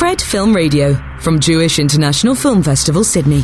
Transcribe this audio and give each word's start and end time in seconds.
Fred 0.00 0.22
Film 0.22 0.56
Radio 0.56 0.94
from 1.20 1.38
Jewish 1.40 1.78
International 1.78 2.34
Film 2.34 2.62
Festival, 2.62 3.04
Sydney. 3.04 3.42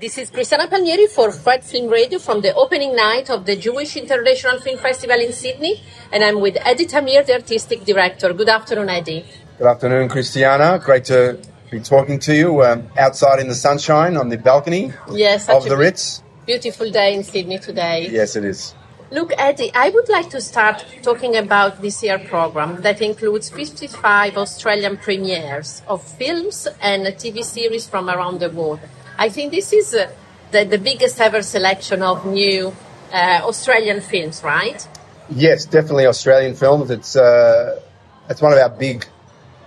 This 0.00 0.16
is 0.16 0.30
Cristiana 0.30 0.70
Palmieri 0.70 1.06
for 1.06 1.30
Fred 1.30 1.62
Film 1.62 1.88
Radio 1.90 2.18
from 2.18 2.40
the 2.40 2.54
opening 2.54 2.96
night 2.96 3.28
of 3.28 3.44
the 3.44 3.54
Jewish 3.54 3.94
International 3.98 4.58
Film 4.58 4.78
Festival 4.78 5.20
in 5.20 5.34
Sydney, 5.34 5.82
and 6.10 6.24
I'm 6.24 6.40
with 6.40 6.56
Eddie 6.64 6.86
Tamir, 6.86 7.26
the 7.26 7.34
artistic 7.34 7.84
director. 7.84 8.32
Good 8.32 8.48
afternoon, 8.48 8.88
Eddie. 8.88 9.26
Good 9.58 9.66
afternoon, 9.66 10.08
Cristiana. 10.08 10.82
Great 10.82 11.04
to 11.04 11.38
be 11.70 11.80
talking 11.80 12.18
to 12.20 12.34
you 12.34 12.62
um, 12.62 12.88
outside 12.96 13.38
in 13.38 13.48
the 13.48 13.54
sunshine 13.54 14.16
on 14.16 14.30
the 14.30 14.38
balcony 14.38 14.94
Yes, 15.12 15.46
of 15.46 15.68
the 15.68 15.76
Ritz. 15.76 16.22
beautiful 16.46 16.90
day 16.90 17.12
in 17.14 17.22
Sydney 17.22 17.58
today. 17.58 18.08
Yes, 18.10 18.34
it 18.34 18.46
is. 18.46 18.74
Look, 19.12 19.32
Eddie, 19.36 19.70
I 19.74 19.90
would 19.90 20.08
like 20.08 20.30
to 20.30 20.40
start 20.40 20.86
talking 21.02 21.36
about 21.36 21.82
this 21.82 22.02
year 22.02 22.18
program 22.18 22.80
that 22.80 23.02
includes 23.02 23.50
55 23.50 24.38
Australian 24.38 24.96
premieres 24.96 25.82
of 25.86 26.02
films 26.02 26.66
and 26.80 27.04
TV 27.08 27.44
series 27.44 27.86
from 27.86 28.08
around 28.08 28.40
the 28.40 28.48
world. 28.48 28.80
I 29.18 29.28
think 29.28 29.52
this 29.52 29.70
is 29.74 29.92
uh, 29.92 30.10
the, 30.50 30.64
the 30.64 30.78
biggest 30.78 31.20
ever 31.20 31.42
selection 31.42 32.02
of 32.02 32.24
new 32.24 32.74
uh, 33.12 33.40
Australian 33.42 34.00
films, 34.00 34.42
right? 34.42 34.88
Yes, 35.28 35.66
definitely 35.66 36.06
Australian 36.06 36.54
films. 36.54 36.90
It's 36.90 37.14
uh, 37.14 37.82
it's 38.30 38.40
one 38.40 38.52
of 38.54 38.58
our 38.60 38.70
big, 38.70 39.04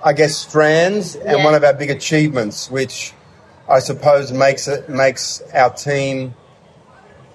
I 0.04 0.14
guess, 0.14 0.36
strands 0.38 1.16
and 1.16 1.38
Yeah. 1.38 1.46
one 1.46 1.54
of 1.54 1.64
our 1.64 1.74
big 1.74 1.92
achievements, 1.92 2.72
which 2.72 3.14
I 3.70 3.78
suppose 3.78 4.32
makes 4.32 4.68
it 4.68 4.90
makes 4.90 5.44
our 5.54 5.70
team 5.70 6.34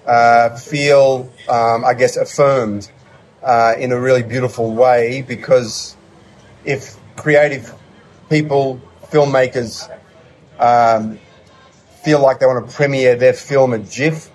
uh, 0.05 0.55
feel, 0.57 1.31
um, 1.49 1.85
I 1.85 1.93
guess, 1.93 2.17
affirmed 2.17 2.91
uh, 3.43 3.75
in 3.77 3.91
a 3.91 3.99
really 3.99 4.23
beautiful 4.23 4.73
way. 4.73 5.21
Because 5.21 5.95
if 6.65 6.97
creative 7.15 7.73
people, 8.29 8.81
filmmakers, 9.05 9.89
um, 10.59 11.19
feel 12.03 12.21
like 12.21 12.39
they 12.39 12.45
want 12.45 12.67
to 12.67 12.75
premiere 12.75 13.15
their 13.15 13.33
film 13.33 13.73
at 13.73 13.81
JIFF, 13.81 14.29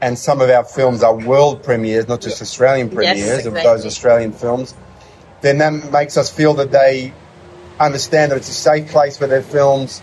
and 0.00 0.18
some 0.18 0.40
of 0.40 0.50
our 0.50 0.64
films 0.64 1.02
are 1.02 1.14
world 1.14 1.62
premieres, 1.62 2.08
not 2.08 2.20
just 2.20 2.42
Australian 2.42 2.90
premieres 2.90 3.46
of 3.46 3.54
exactly. 3.54 3.62
those 3.62 3.86
Australian 3.86 4.32
films, 4.32 4.74
then 5.40 5.58
that 5.58 5.92
makes 5.92 6.16
us 6.16 6.30
feel 6.30 6.54
that 6.54 6.72
they 6.72 7.12
understand 7.80 8.32
that 8.32 8.36
it's 8.36 8.48
a 8.48 8.52
safe 8.52 8.88
place 8.88 9.16
for 9.16 9.26
their 9.26 9.42
films. 9.42 10.02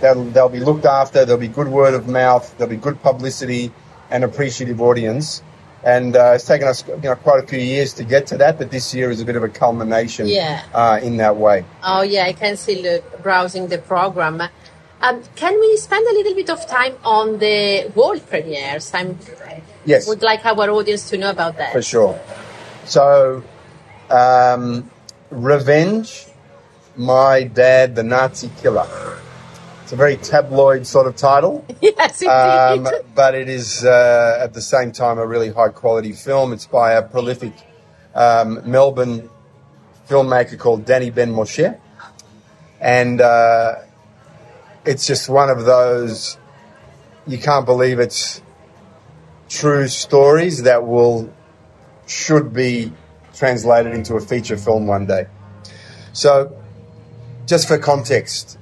They'll, 0.00 0.24
they'll 0.24 0.48
be 0.48 0.60
looked 0.60 0.84
after. 0.84 1.24
There'll 1.24 1.40
be 1.40 1.48
good 1.48 1.68
word 1.68 1.94
of 1.94 2.08
mouth. 2.08 2.56
There'll 2.56 2.70
be 2.70 2.76
good 2.76 3.02
publicity 3.02 3.72
and 4.12 4.22
appreciative 4.24 4.80
audience. 4.80 5.42
And 5.84 6.14
uh, 6.14 6.34
it's 6.36 6.44
taken 6.44 6.68
us 6.68 6.84
you 6.86 6.96
know, 6.98 7.16
quite 7.16 7.42
a 7.42 7.46
few 7.46 7.58
years 7.58 7.92
to 7.94 8.04
get 8.04 8.28
to 8.28 8.36
that, 8.36 8.56
but 8.58 8.70
this 8.70 8.94
year 8.94 9.10
is 9.10 9.20
a 9.20 9.24
bit 9.24 9.34
of 9.34 9.42
a 9.42 9.48
culmination 9.48 10.28
Yeah. 10.28 10.62
uh, 10.72 11.00
in 11.02 11.16
that 11.16 11.36
way. 11.36 11.64
Oh 11.82 12.02
yeah, 12.02 12.26
I 12.26 12.34
can 12.34 12.56
see 12.56 12.80
look, 12.82 13.02
browsing 13.22 13.66
the 13.66 13.78
program. 13.78 14.40
Um, 15.00 15.22
can 15.34 15.58
we 15.58 15.76
spend 15.78 16.06
a 16.06 16.12
little 16.12 16.34
bit 16.34 16.50
of 16.50 16.64
time 16.68 16.94
on 17.04 17.38
the 17.38 17.90
world 17.96 18.22
premieres? 18.28 18.94
I 18.94 19.60
Yes. 19.84 20.06
would 20.06 20.22
like 20.22 20.46
our 20.46 20.70
audience 20.70 21.10
to 21.10 21.18
know 21.18 21.30
about 21.30 21.56
that. 21.58 21.72
For 21.72 21.82
sure. 21.82 22.14
So, 22.84 23.42
um, 24.08 24.88
Revenge, 25.30 26.26
My 26.96 27.42
Dad, 27.42 27.96
the 27.96 28.04
Nazi 28.04 28.50
Killer. 28.60 28.86
It's 29.92 29.98
a 29.98 30.04
very 30.04 30.16
tabloid 30.16 30.86
sort 30.86 31.06
of 31.06 31.16
title, 31.16 31.66
yes, 31.82 32.22
indeed. 32.22 32.30
um, 32.30 32.88
but 33.14 33.34
it 33.34 33.50
is 33.50 33.84
uh, 33.84 34.38
at 34.40 34.54
the 34.54 34.62
same 34.62 34.90
time 34.90 35.18
a 35.18 35.26
really 35.26 35.52
high 35.52 35.68
quality 35.68 36.14
film. 36.14 36.54
It's 36.54 36.66
by 36.66 36.92
a 36.92 37.02
prolific 37.02 37.52
um, 38.14 38.62
Melbourne 38.64 39.28
filmmaker 40.08 40.58
called 40.58 40.86
Danny 40.86 41.10
Ben 41.10 41.34
Moshe. 41.34 41.78
And 42.80 43.20
uh, 43.20 43.74
it's 44.86 45.06
just 45.06 45.28
one 45.28 45.50
of 45.50 45.66
those, 45.66 46.38
you 47.26 47.36
can't 47.36 47.66
believe 47.66 48.00
it's 48.00 48.40
true 49.50 49.88
stories 49.88 50.62
that 50.62 50.86
will 50.86 51.30
should 52.06 52.54
be 52.54 52.94
translated 53.34 53.92
into 53.92 54.14
a 54.14 54.22
feature 54.22 54.56
film 54.56 54.86
one 54.86 55.04
day. 55.04 55.26
So, 56.14 56.56
just 57.44 57.68
for 57.68 57.76
context, 57.76 58.56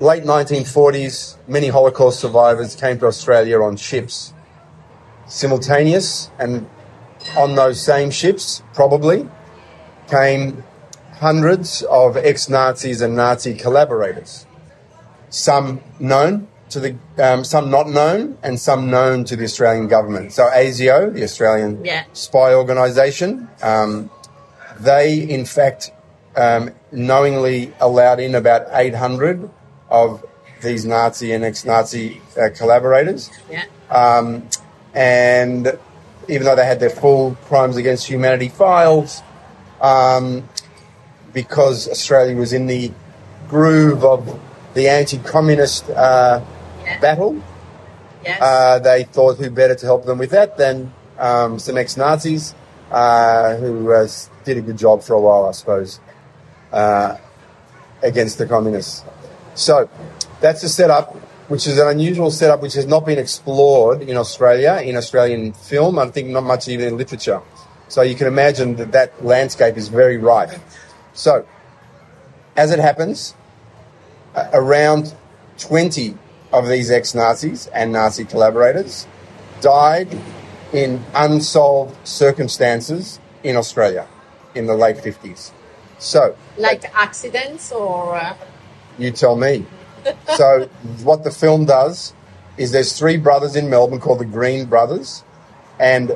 late 0.00 0.22
1940s, 0.24 1.36
many 1.48 1.68
Holocaust 1.68 2.20
survivors 2.20 2.76
came 2.76 2.98
to 3.00 3.06
Australia 3.06 3.60
on 3.60 3.76
ships, 3.76 4.32
simultaneous, 5.26 6.30
and 6.38 6.68
on 7.36 7.54
those 7.54 7.80
same 7.80 8.10
ships, 8.10 8.62
probably, 8.74 9.28
came 10.08 10.62
hundreds 11.14 11.82
of 11.82 12.16
ex 12.16 12.48
Nazis 12.48 13.00
and 13.00 13.16
Nazi 13.16 13.54
collaborators. 13.54 14.46
Some 15.30 15.80
known 15.98 16.48
to 16.70 16.80
the, 16.80 16.96
um, 17.18 17.44
some 17.44 17.70
not 17.70 17.88
known, 17.88 18.38
and 18.42 18.60
some 18.60 18.90
known 18.90 19.24
to 19.24 19.36
the 19.36 19.44
Australian 19.44 19.88
government. 19.88 20.32
So 20.32 20.48
ASIO, 20.50 21.12
the 21.12 21.24
Australian 21.24 21.84
Yeah. 21.84 22.04
spy 22.12 22.54
organisation, 22.54 23.48
um, 23.62 24.10
they 24.78 25.18
in 25.18 25.44
fact 25.44 25.90
um, 26.36 26.70
knowingly 26.92 27.72
allowed 27.80 28.20
in 28.20 28.34
about 28.36 28.68
800 28.72 29.50
of 29.90 30.24
these 30.62 30.84
Nazi 30.84 31.32
and 31.32 31.44
ex-Nazi 31.44 32.20
uh, 32.40 32.48
collaborators 32.56 33.30
yeah. 33.50 33.64
and 34.94 35.78
even 36.28 36.44
though 36.44 36.56
they 36.56 36.66
had 36.66 36.80
their 36.80 36.90
full 36.90 37.34
crimes 37.44 37.76
against 37.76 38.06
humanity 38.06 38.48
files, 38.48 39.22
um, 39.80 40.48
because 41.32 41.88
Australia 41.88 42.36
was 42.36 42.52
in 42.52 42.66
the 42.66 42.92
groove 43.48 44.04
of 44.04 44.38
the 44.74 44.88
anti-communist 44.88 45.88
uh, 45.90 46.44
battle, 47.00 47.42
Yes. 48.24 48.40
uh, 48.42 48.78
they 48.80 49.04
thought 49.04 49.38
who 49.38 49.48
better 49.48 49.74
to 49.76 49.86
help 49.86 50.04
them 50.04 50.18
with 50.18 50.30
that 50.30 50.58
than 50.58 50.92
um, 51.18 51.58
some 51.58 51.78
ex-Nazis 51.78 52.54
uh, 52.90 53.56
who 53.56 53.92
uh, 53.92 54.08
did 54.44 54.58
a 54.58 54.60
good 54.60 54.76
job 54.76 55.02
for 55.02 55.14
a 55.14 55.20
while, 55.20 55.46
I 55.46 55.52
suppose, 55.52 56.00
uh, 56.72 57.16
against 58.02 58.38
the 58.38 58.46
communists. 58.46 59.04
So 59.58 59.90
that's 60.40 60.62
a 60.62 60.68
setup, 60.68 61.16
which 61.48 61.66
is 61.66 61.78
an 61.78 61.88
unusual 61.88 62.30
setup, 62.30 62.62
which 62.62 62.74
has 62.74 62.86
not 62.86 63.04
been 63.04 63.18
explored 63.18 64.02
in 64.02 64.16
Australia, 64.16 64.80
in 64.84 64.96
Australian 64.96 65.52
film. 65.52 65.98
I 65.98 66.06
think 66.06 66.28
not 66.28 66.44
much 66.44 66.68
even 66.68 66.86
in 66.86 66.96
literature. 66.96 67.42
So 67.88 68.02
you 68.02 68.14
can 68.14 68.28
imagine 68.28 68.76
that 68.76 68.92
that 68.92 69.24
landscape 69.24 69.76
is 69.76 69.88
very 69.88 70.16
ripe. 70.16 70.50
So, 71.12 71.44
as 72.56 72.70
it 72.70 72.78
happens, 72.78 73.34
around 74.52 75.12
20 75.58 76.16
of 76.52 76.68
these 76.68 76.90
ex-Nazis 76.90 77.66
and 77.68 77.90
Nazi 77.90 78.24
collaborators 78.24 79.08
died 79.60 80.16
in 80.72 81.02
unsolved 81.16 81.96
circumstances 82.06 83.18
in 83.42 83.56
Australia 83.56 84.06
in 84.54 84.66
the 84.66 84.74
late 84.74 84.98
50s. 84.98 85.50
So, 85.98 86.36
like 86.56 86.84
accidents 86.94 87.72
or. 87.72 88.14
Uh, 88.14 88.36
you 88.98 89.10
tell 89.10 89.36
me. 89.36 89.64
so, 90.34 90.68
what 91.02 91.24
the 91.24 91.30
film 91.30 91.64
does 91.64 92.12
is 92.56 92.72
there's 92.72 92.98
three 92.98 93.16
brothers 93.16 93.56
in 93.56 93.70
Melbourne 93.70 94.00
called 94.00 94.18
the 94.18 94.24
Green 94.24 94.66
Brothers, 94.66 95.22
and 95.78 96.12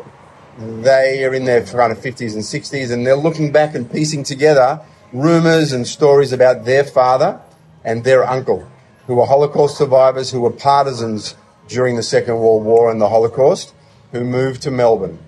they 0.58 1.24
are 1.24 1.34
in 1.34 1.44
their 1.44 1.64
kind 1.64 1.92
of 1.92 1.98
50s 1.98 2.34
and 2.34 2.42
60s, 2.42 2.92
and 2.92 3.06
they're 3.06 3.16
looking 3.16 3.52
back 3.52 3.74
and 3.74 3.90
piecing 3.90 4.24
together 4.24 4.80
rumours 5.12 5.72
and 5.72 5.86
stories 5.86 6.32
about 6.32 6.64
their 6.64 6.84
father 6.84 7.40
and 7.84 8.04
their 8.04 8.24
uncle, 8.24 8.66
who 9.06 9.14
were 9.14 9.26
Holocaust 9.26 9.76
survivors, 9.76 10.30
who 10.30 10.40
were 10.40 10.50
partisans 10.50 11.36
during 11.68 11.96
the 11.96 12.02
Second 12.02 12.38
World 12.38 12.64
War 12.64 12.90
and 12.90 13.00
the 13.00 13.08
Holocaust, 13.08 13.74
who 14.10 14.24
moved 14.24 14.62
to 14.62 14.70
Melbourne. 14.70 15.18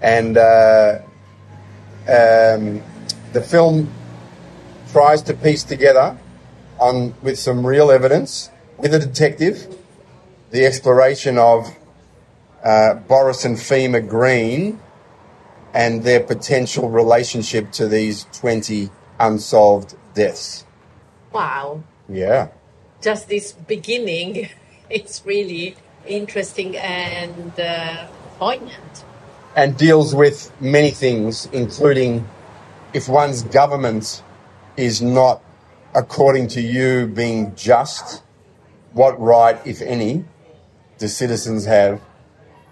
And 0.00 0.36
uh, 0.36 1.00
um, 2.02 2.82
the 3.32 3.40
film 3.40 3.90
tries 4.92 5.22
to 5.22 5.34
piece 5.34 5.64
together 5.64 6.18
on 6.84 7.14
with 7.22 7.38
some 7.38 7.66
real 7.66 7.90
evidence 7.90 8.50
with 8.78 8.92
a 8.92 8.98
detective 8.98 9.66
the 10.54 10.64
exploration 10.64 11.36
of 11.36 11.76
uh, 12.62 12.94
Boris 12.94 13.44
and 13.44 13.56
Fema 13.56 14.08
Green 14.08 14.78
and 15.74 16.04
their 16.04 16.20
potential 16.20 16.88
relationship 16.88 17.72
to 17.72 17.88
these 17.88 18.26
20 18.34 18.88
unsolved 19.18 19.96
deaths. 20.14 20.64
wow. 21.32 21.82
Yeah. 22.08 22.48
Just 23.02 23.28
this 23.28 23.50
beginning, 23.50 24.48
it's 24.90 25.26
really 25.26 25.76
interesting 26.06 26.76
and 26.76 27.58
uh, 27.58 28.06
poignant. 28.38 29.04
And 29.56 29.76
deals 29.76 30.14
with 30.14 30.52
many 30.60 30.92
things, 30.92 31.48
including 31.52 32.28
if 32.92 33.08
one's 33.08 33.42
government 33.42 34.22
is 34.76 35.02
not, 35.02 35.42
according 35.94 36.48
to 36.48 36.60
you, 36.60 37.06
being 37.06 37.54
just, 37.54 38.22
what 38.92 39.20
right, 39.20 39.58
if 39.66 39.80
any, 39.82 40.24
do 40.98 41.08
citizens 41.08 41.64
have 41.66 42.00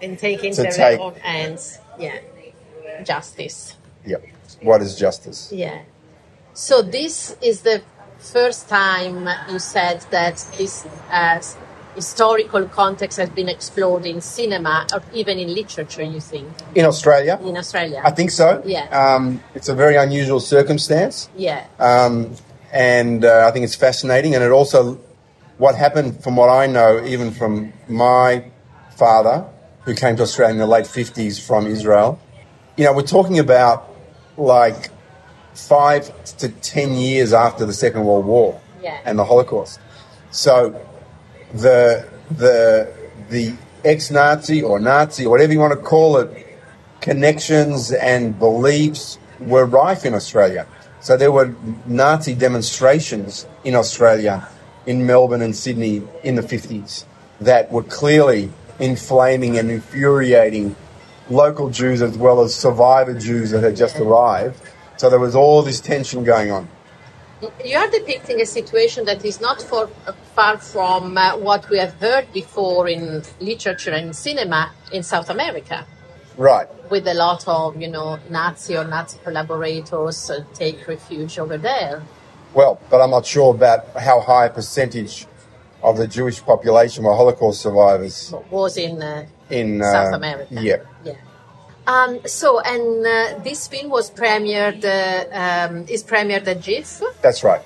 And 0.01 0.17
taking 0.19 0.53
To 0.53 0.63
their 0.63 0.71
take- 0.71 0.99
own 0.99 1.15
hands. 1.15 1.79
Yeah. 1.99 2.19
Justice. 3.03 3.75
Yep. 4.05 4.23
What 4.61 4.81
is 4.81 4.95
justice? 4.95 5.49
Yeah. 5.51 5.81
So 6.53 6.81
this 6.81 7.35
is 7.41 7.61
the 7.61 7.81
first 8.19 8.69
time 8.69 9.27
you 9.49 9.59
said 9.59 10.01
that 10.11 10.35
this 10.57 10.85
uh, 11.11 11.41
historical 11.95 12.65
context 12.69 13.17
has 13.17 13.29
been 13.29 13.49
explored 13.49 14.05
in 14.05 14.21
cinema 14.21 14.85
or 14.93 15.01
even 15.13 15.37
in 15.39 15.53
literature. 15.53 16.03
You 16.03 16.19
think 16.21 16.47
In 16.75 16.85
Australia, 16.85 17.39
in 17.43 17.57
Australia? 17.57 18.01
I 18.03 18.11
think 18.11 18.31
so. 18.31 18.61
Yeah. 18.65 18.87
Um, 18.89 19.41
it's 19.55 19.69
a 19.69 19.75
very 19.75 19.95
unusual 19.95 20.39
circumstance. 20.39 21.29
Yeah. 21.35 21.65
um, 21.79 22.35
and 22.73 23.23
uh, 23.23 23.45
I 23.47 23.51
think 23.51 23.63
it's 23.63 23.75
fascinating. 23.75 24.33
And 24.35 24.43
it 24.43 24.51
also, 24.51 24.99
what 25.57 25.75
happened, 25.75 26.23
from 26.23 26.35
what 26.35 26.49
I 26.49 26.65
know, 26.67 27.03
even 27.05 27.31
from 27.31 27.71
my 27.87 28.45
father, 28.97 29.45
who 29.85 29.93
came 29.93 30.15
to 30.17 30.23
Australia 30.23 30.53
in 30.53 30.59
the 30.59 30.67
late 30.67 30.87
fifties 30.87 31.39
from 31.39 31.67
Israel, 31.67 32.19
you 32.75 32.83
know, 32.85 32.93
we're 32.93 33.03
talking 33.03 33.37
about 33.39 33.89
like 34.37 34.89
five 35.53 36.11
to 36.37 36.49
ten 36.49 36.93
years 36.95 37.31
after 37.33 37.65
the 37.65 37.73
Second 37.73 38.03
World 38.05 38.25
War 38.25 38.59
Yeah. 38.81 38.99
and 39.05 39.19
the 39.19 39.25
Holocaust. 39.25 39.79
So 40.31 40.81
the 41.53 42.07
the 42.31 42.91
the 43.29 43.53
ex-Nazi 43.85 44.63
or 44.63 44.79
Nazi 44.79 45.25
or 45.25 45.29
whatever 45.29 45.53
you 45.53 45.59
want 45.59 45.73
to 45.73 45.85
call 45.85 46.17
it 46.17 46.29
connections 47.01 47.91
and 47.91 48.39
beliefs 48.39 49.19
were 49.39 49.65
rife 49.65 50.05
in 50.05 50.13
Australia. 50.15 50.65
So 51.03 51.17
there 51.17 51.33
were 51.33 51.53
Nazi 51.85 52.33
demonstrations 52.33 53.45
in 53.65 53.75
Australia, 53.75 54.47
in 54.85 55.05
Melbourne 55.05 55.41
and 55.41 55.53
Sydney 55.53 56.01
in 56.23 56.35
the 56.35 56.41
50s 56.41 57.03
that 57.41 57.69
were 57.69 57.83
clearly 57.83 58.49
inflaming 58.79 59.57
and 59.57 59.69
infuriating 59.69 60.77
local 61.29 61.69
Jews 61.69 62.01
as 62.01 62.17
well 62.17 62.39
as 62.39 62.55
survivor 62.55 63.13
Jews 63.19 63.51
that 63.51 63.63
had 63.63 63.75
just 63.75 63.99
arrived. 63.99 64.57
So 64.95 65.09
there 65.09 65.19
was 65.19 65.35
all 65.35 65.61
this 65.61 65.81
tension 65.81 66.23
going 66.23 66.51
on. 66.51 66.69
You 67.65 67.75
are 67.75 67.89
depicting 67.89 68.39
a 68.39 68.45
situation 68.45 69.03
that 69.03 69.25
is 69.25 69.41
not 69.41 69.61
for, 69.61 69.87
far 70.33 70.57
from 70.57 71.17
uh, 71.17 71.35
what 71.35 71.69
we 71.69 71.79
have 71.79 71.95
heard 71.95 72.31
before 72.31 72.87
in 72.87 73.23
literature 73.41 73.91
and 73.91 74.15
cinema 74.15 74.71
in 74.93 75.03
South 75.03 75.29
America, 75.29 75.85
Right. 76.37 76.67
with 76.89 77.07
a 77.07 77.13
lot 77.13 77.47
of, 77.47 77.81
you 77.81 77.87
know, 77.87 78.19
Nazi 78.29 78.77
or 78.77 78.85
Nazi 78.85 79.17
collaborators 79.23 80.29
uh, 80.29 80.43
take 80.53 80.87
refuge 80.87 81.39
over 81.39 81.57
there. 81.57 82.03
Well, 82.53 82.79
but 82.89 83.01
I'm 83.01 83.09
not 83.09 83.25
sure 83.25 83.53
about 83.53 83.81
how 83.97 84.19
high 84.19 84.45
a 84.45 84.49
percentage 84.49 85.25
of 85.81 85.97
the 85.97 86.07
Jewish 86.07 86.39
population 86.41 87.03
were 87.03 87.15
Holocaust 87.15 87.61
survivors 87.61 88.33
Was 88.51 88.77
in 88.77 89.01
uh, 89.01 89.25
in 89.49 89.81
uh, 89.81 89.91
South 89.91 90.13
America. 90.13 90.47
Yeah. 90.51 90.77
Yeah. 91.03 91.15
Um, 91.85 92.19
so, 92.25 92.59
and 92.61 93.05
uh, 93.05 93.43
this 93.43 93.67
film 93.67 93.89
was 93.89 94.09
premiered, 94.09 94.85
uh, 94.85 95.69
um, 95.69 95.85
is 95.89 96.03
premiered 96.03 96.47
at 96.47 96.61
JIFF. 96.61 97.01
That's 97.21 97.43
right. 97.43 97.61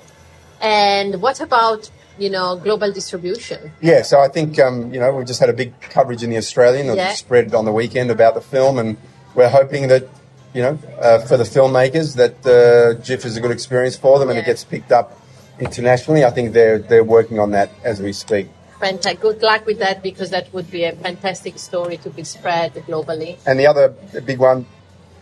And 0.60 1.22
what 1.22 1.40
about, 1.40 1.88
you 2.18 2.30
know, 2.30 2.56
global 2.56 2.92
distribution? 2.92 3.72
Yeah, 3.80 4.02
so 4.02 4.20
I 4.20 4.28
think 4.28 4.58
um, 4.58 4.92
you 4.92 5.00
know 5.00 5.14
we 5.14 5.24
just 5.24 5.40
had 5.40 5.48
a 5.48 5.52
big 5.52 5.78
coverage 5.80 6.22
in 6.22 6.30
the 6.30 6.36
Australian 6.36 6.86
that 6.88 6.96
Yeah. 6.96 7.12
spread 7.14 7.54
on 7.54 7.64
the 7.64 7.72
weekend 7.72 8.10
about 8.10 8.34
the 8.34 8.40
film, 8.40 8.78
and 8.78 8.96
we're 9.34 9.48
hoping 9.48 9.88
that 9.88 10.08
you 10.54 10.62
know 10.62 10.78
uh, 11.00 11.20
for 11.20 11.36
the 11.36 11.44
filmmakers 11.44 12.16
that 12.16 12.36
uh, 12.46 13.00
JIFF 13.02 13.24
is 13.24 13.36
a 13.36 13.40
good 13.40 13.50
experience 13.52 13.96
for 13.96 14.18
them, 14.18 14.28
and 14.30 14.38
it 14.38 14.44
gets 14.44 14.64
picked 14.64 14.92
up 14.92 15.18
internationally. 15.60 16.24
I 16.24 16.30
think 16.30 16.52
they're 16.52 16.78
they're 16.78 17.04
working 17.04 17.38
on 17.38 17.50
that 17.52 17.70
as 17.84 18.00
we 18.00 18.12
speak. 18.12 18.48
Fantastic. 18.80 19.20
Good 19.20 19.42
luck 19.42 19.66
with 19.66 19.80
that 19.80 20.02
because 20.02 20.30
that 20.30 20.52
would 20.52 20.70
be 20.70 20.84
a 20.84 20.92
fantastic 20.92 21.58
story 21.58 21.96
to 21.98 22.10
be 22.10 22.22
spread 22.22 22.74
globally. 22.86 23.36
And 23.44 23.58
the 23.58 23.66
other 23.66 23.88
big 24.24 24.38
one 24.38 24.66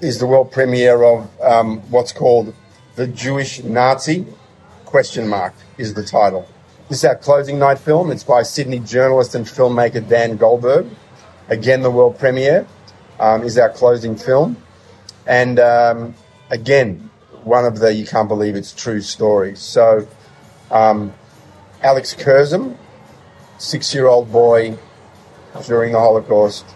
is 0.00 0.19
the 0.19 0.26
world 0.26 0.52
premiere 0.52 1.02
of 1.02 1.28
um, 1.40 1.81
what's 1.90 2.12
called 2.12 2.52
the 2.96 3.06
Jewish 3.06 3.62
Nazi 3.62 4.26
question 4.84 5.26
mark 5.26 5.54
is 5.78 5.94
the 5.94 6.04
title. 6.04 6.46
This 6.88 6.98
is 6.98 7.04
our 7.04 7.16
closing 7.16 7.58
night 7.58 7.80
film. 7.80 8.12
It's 8.12 8.22
by 8.22 8.44
Sydney 8.44 8.78
journalist 8.78 9.34
and 9.34 9.44
filmmaker 9.44 10.08
Dan 10.08 10.36
Goldberg. 10.36 10.86
Again, 11.48 11.82
the 11.82 11.90
world 11.90 12.16
premiere 12.16 12.64
um, 13.18 13.42
is 13.42 13.58
our 13.58 13.70
closing 13.70 14.14
film, 14.14 14.56
and 15.26 15.58
um, 15.58 16.14
again, 16.48 17.10
one 17.42 17.64
of 17.64 17.80
the 17.80 17.92
you 17.92 18.06
can't 18.06 18.28
believe 18.28 18.54
it's 18.54 18.72
true 18.72 19.00
stories. 19.00 19.58
So, 19.58 20.06
um, 20.70 21.12
Alex 21.82 22.14
Kurzem, 22.14 22.76
six-year-old 23.58 24.30
boy 24.30 24.78
during 25.66 25.90
the 25.90 25.98
Holocaust, 25.98 26.66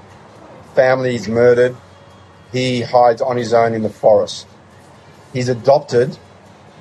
family 0.75 1.15
is 1.15 1.29
murdered. 1.29 1.77
He 2.51 2.81
hides 2.81 3.23
on 3.23 3.37
his 3.37 3.55
own 3.55 3.75
in 3.75 3.83
the 3.83 3.91
forest. 3.91 4.49
He's 5.33 5.49
adopted 5.49 6.19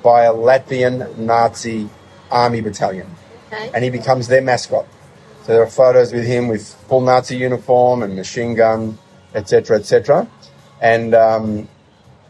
by 0.02 0.24
a 0.24 0.32
Latvian 0.32 1.16
Nazi 1.16 1.88
army 2.30 2.60
battalion, 2.60 3.08
Okay. 3.52 3.70
and 3.74 3.84
he 3.84 3.90
becomes 3.90 4.28
their 4.28 4.42
mascot. 4.42 4.86
So 5.44 5.52
there 5.52 5.62
are 5.62 5.66
photos 5.66 6.12
with 6.12 6.26
him 6.26 6.48
with 6.48 6.74
full 6.88 7.00
Nazi 7.00 7.36
uniform 7.36 8.02
and 8.02 8.14
machine 8.14 8.54
gun, 8.54 8.98
etc., 9.34 9.78
etc. 9.78 10.28
And 10.80 11.14
um, 11.14 11.68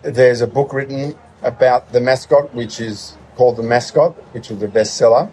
there's 0.02 0.40
a 0.40 0.46
book 0.46 0.72
written 0.72 1.14
about 1.42 1.92
the 1.92 2.00
mascot, 2.00 2.54
which 2.54 2.80
is 2.80 3.16
called 3.36 3.56
The 3.56 3.62
Mascot, 3.62 4.12
which 4.34 4.50
was 4.50 4.62
a 4.62 4.68
bestseller. 4.68 5.30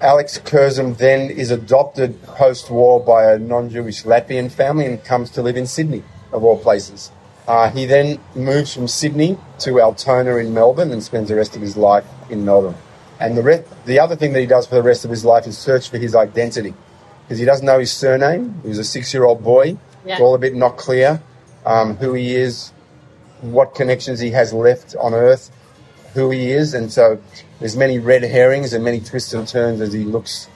Alex 0.00 0.38
Kurzem 0.38 0.96
then 0.96 1.30
is 1.30 1.50
adopted 1.50 2.22
post-war 2.22 3.00
by 3.00 3.32
a 3.32 3.38
non-Jewish 3.38 4.04
Latvian 4.04 4.50
family 4.50 4.86
and 4.86 5.02
comes 5.04 5.30
to 5.30 5.42
live 5.42 5.56
in 5.56 5.66
Sydney, 5.66 6.02
of 6.32 6.42
all 6.42 6.58
places. 6.58 7.10
Uh, 7.46 7.70
he 7.70 7.84
then 7.84 8.18
moves 8.34 8.72
from 8.74 8.88
Sydney 8.88 9.38
to 9.58 9.80
Altona 9.80 10.36
in 10.36 10.54
Melbourne 10.54 10.90
and 10.90 11.02
spends 11.02 11.28
the 11.28 11.36
rest 11.36 11.54
of 11.54 11.62
his 11.62 11.76
life 11.76 12.06
in 12.30 12.44
Melbourne. 12.44 12.74
And 13.20 13.36
the, 13.36 13.42
re- 13.42 13.64
the 13.86 14.00
other 14.00 14.16
thing 14.16 14.32
that 14.32 14.40
he 14.40 14.46
does 14.46 14.66
for 14.66 14.74
the 14.74 14.82
rest 14.82 15.04
of 15.04 15.10
his 15.10 15.24
life 15.24 15.46
is 15.46 15.56
search 15.56 15.88
for 15.88 15.98
his 15.98 16.14
identity 16.14 16.74
because 17.22 17.38
he 17.38 17.44
doesn't 17.44 17.64
know 17.64 17.78
his 17.78 17.92
surname. 17.92 18.60
He 18.62 18.68
was 18.68 18.78
a 18.78 18.84
six-year-old 18.84 19.42
boy. 19.42 19.76
Yeah. 20.04 20.14
It's 20.14 20.20
all 20.20 20.34
a 20.34 20.38
bit 20.38 20.54
not 20.54 20.76
clear 20.76 21.22
um, 21.64 21.96
who 21.96 22.12
he 22.12 22.34
is, 22.34 22.70
what 23.40 23.74
connections 23.74 24.20
he 24.20 24.30
has 24.32 24.52
left 24.52 24.94
on 24.96 25.14
Earth, 25.14 25.50
who 26.12 26.30
he 26.30 26.50
is, 26.50 26.74
and 26.74 26.92
so 26.92 27.18
there's 27.60 27.76
many 27.76 27.98
red 27.98 28.22
herrings 28.22 28.72
and 28.72 28.84
many 28.84 29.00
twists 29.00 29.32
and 29.32 29.48
turns 29.48 29.80
as 29.80 29.92
he 29.92 30.04
looks 30.04 30.48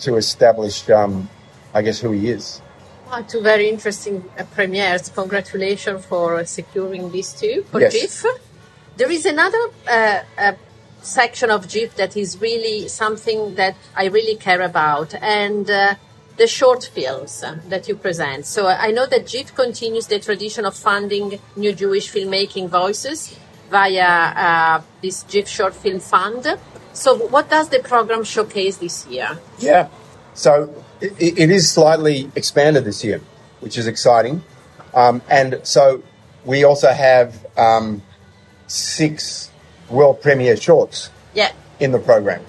to 0.00 0.16
establish, 0.16 0.88
um, 0.90 1.28
I 1.74 1.82
guess, 1.82 2.00
who 2.00 2.12
he 2.12 2.28
is. 2.30 2.62
Ah, 3.10 3.20
two 3.22 3.42
very 3.42 3.68
interesting 3.68 4.24
uh, 4.38 4.44
premieres. 4.54 5.08
Congratulations 5.10 6.04
for 6.06 6.36
uh, 6.38 6.44
securing 6.44 7.12
these 7.12 7.32
two 7.32 7.64
for 7.70 7.80
Yes. 7.80 7.92
JIFF. 7.92 8.24
There 8.96 9.10
is 9.10 9.26
another 9.26 9.58
uh, 9.88 10.20
uh, 10.38 10.52
section 11.04 11.50
of 11.50 11.68
JIFF 11.68 11.94
that 11.96 12.16
is 12.16 12.40
really 12.40 12.88
something 12.88 13.54
that 13.56 13.76
I 13.94 14.06
really 14.06 14.36
care 14.36 14.62
about, 14.62 15.14
and 15.14 15.70
uh, 15.70 15.94
the 16.36 16.46
short 16.46 16.84
films 16.92 17.42
uh, 17.42 17.58
that 17.68 17.88
you 17.88 17.94
present. 17.94 18.46
So 18.46 18.66
I 18.66 18.90
know 18.90 19.06
that 19.06 19.26
JIFF 19.26 19.54
continues 19.54 20.06
the 20.06 20.18
tradition 20.18 20.64
of 20.64 20.74
funding 20.74 21.38
new 21.56 21.72
Jewish 21.72 22.10
filmmaking 22.10 22.68
voices 22.68 23.36
via 23.70 24.02
uh, 24.02 24.82
this 25.02 25.24
JIFF 25.24 25.48
Short 25.48 25.74
Film 25.74 26.00
Fund. 26.00 26.58
So 26.92 27.16
what 27.16 27.50
does 27.50 27.68
the 27.68 27.80
program 27.80 28.24
showcase 28.24 28.78
this 28.78 29.06
year? 29.06 29.38
Yeah. 29.58 29.88
So 30.34 30.84
it, 31.00 31.38
it 31.38 31.50
is 31.50 31.70
slightly 31.70 32.30
expanded 32.34 32.84
this 32.84 33.04
year, 33.04 33.20
which 33.60 33.78
is 33.78 33.86
exciting. 33.86 34.42
Um, 34.94 35.22
and 35.28 35.60
so 35.62 36.02
we 36.44 36.64
also 36.64 36.92
have 36.92 37.46
um, 37.56 38.02
six 38.66 39.50
world 39.94 40.20
premiere 40.20 40.56
shorts 40.56 41.10
Yeah. 41.34 41.50
in 41.80 41.92
the 41.92 41.98
program. 41.98 42.42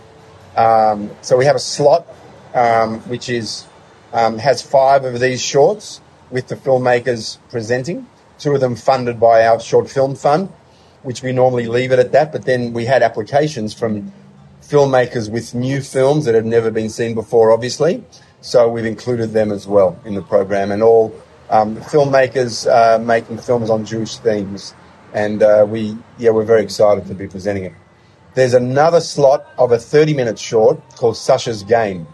Um, 0.55 1.11
so 1.21 1.37
we 1.37 1.45
have 1.45 1.55
a 1.55 1.59
slot 1.59 2.07
um, 2.53 2.99
which 3.01 3.29
is 3.29 3.65
um, 4.13 4.37
has 4.37 4.61
five 4.61 5.03
of 5.03 5.19
these 5.19 5.41
shorts 5.41 5.99
with 6.31 6.47
the 6.47 6.55
filmmakers 6.55 7.37
presenting. 7.49 8.07
Two 8.39 8.53
of 8.55 8.61
them 8.61 8.75
funded 8.75 9.19
by 9.19 9.45
our 9.45 9.59
short 9.59 9.89
film 9.89 10.15
fund, 10.15 10.49
which 11.03 11.21
we 11.21 11.31
normally 11.33 11.67
leave 11.67 11.91
it 11.91 11.99
at 11.99 12.11
that. 12.13 12.31
But 12.31 12.45
then 12.45 12.71
we 12.73 12.85
had 12.85 13.03
applications 13.03 13.73
from 13.73 14.13
filmmakers 14.61 15.29
with 15.29 15.53
new 15.53 15.81
films 15.81 16.25
that 16.25 16.33
have 16.35 16.45
never 16.45 16.71
been 16.71 16.89
seen 16.89 17.13
before, 17.13 17.51
obviously. 17.51 18.03
So 18.41 18.69
we've 18.69 18.85
included 18.85 19.33
them 19.33 19.51
as 19.51 19.67
well 19.67 19.99
in 20.05 20.15
the 20.15 20.21
program, 20.21 20.71
and 20.71 20.81
all 20.81 21.13
um, 21.49 21.75
filmmakers 21.77 22.65
uh, 22.69 22.99
making 22.99 23.39
films 23.39 23.69
on 23.69 23.85
Jewish 23.85 24.17
themes. 24.17 24.73
And 25.15 25.41
uh, 25.41 25.65
we, 25.67 25.97
yeah, 26.17 26.31
we're 26.31 26.43
very 26.43 26.61
excited 26.61 27.07
to 27.07 27.15
be 27.15 27.25
presenting 27.27 27.63
it. 27.63 27.73
There's 28.35 28.53
another 28.53 28.99
slot 28.99 29.47
of 29.57 29.71
a 29.71 29.79
30 29.79 30.13
minute 30.13 30.37
short 30.37 30.77
called 30.97 31.15
Sasha's 31.15 31.63
Game. 31.63 32.05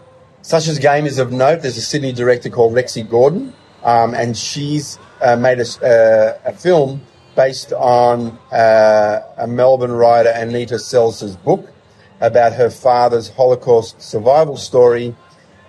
Sasha's 0.42 0.78
Game 0.78 1.04
is 1.04 1.18
of 1.18 1.32
note. 1.32 1.62
There's 1.62 1.76
a 1.76 1.82
Sydney 1.82 2.12
director 2.12 2.48
called 2.48 2.74
Rexy 2.74 3.08
Gordon, 3.08 3.52
um, 3.82 4.14
and 4.14 4.36
she's 4.36 5.00
uh, 5.20 5.34
made 5.34 5.58
a, 5.58 5.66
uh, 5.84 6.50
a 6.50 6.52
film 6.52 7.02
based 7.34 7.72
on 7.72 8.38
uh, 8.52 9.20
a 9.36 9.48
Melbourne 9.48 9.92
writer, 9.92 10.30
Anita 10.30 10.78
Seltzer's 10.78 11.36
book 11.36 11.72
about 12.20 12.52
her 12.52 12.70
father's 12.70 13.30
Holocaust 13.30 14.00
survival 14.00 14.56
story, 14.56 15.16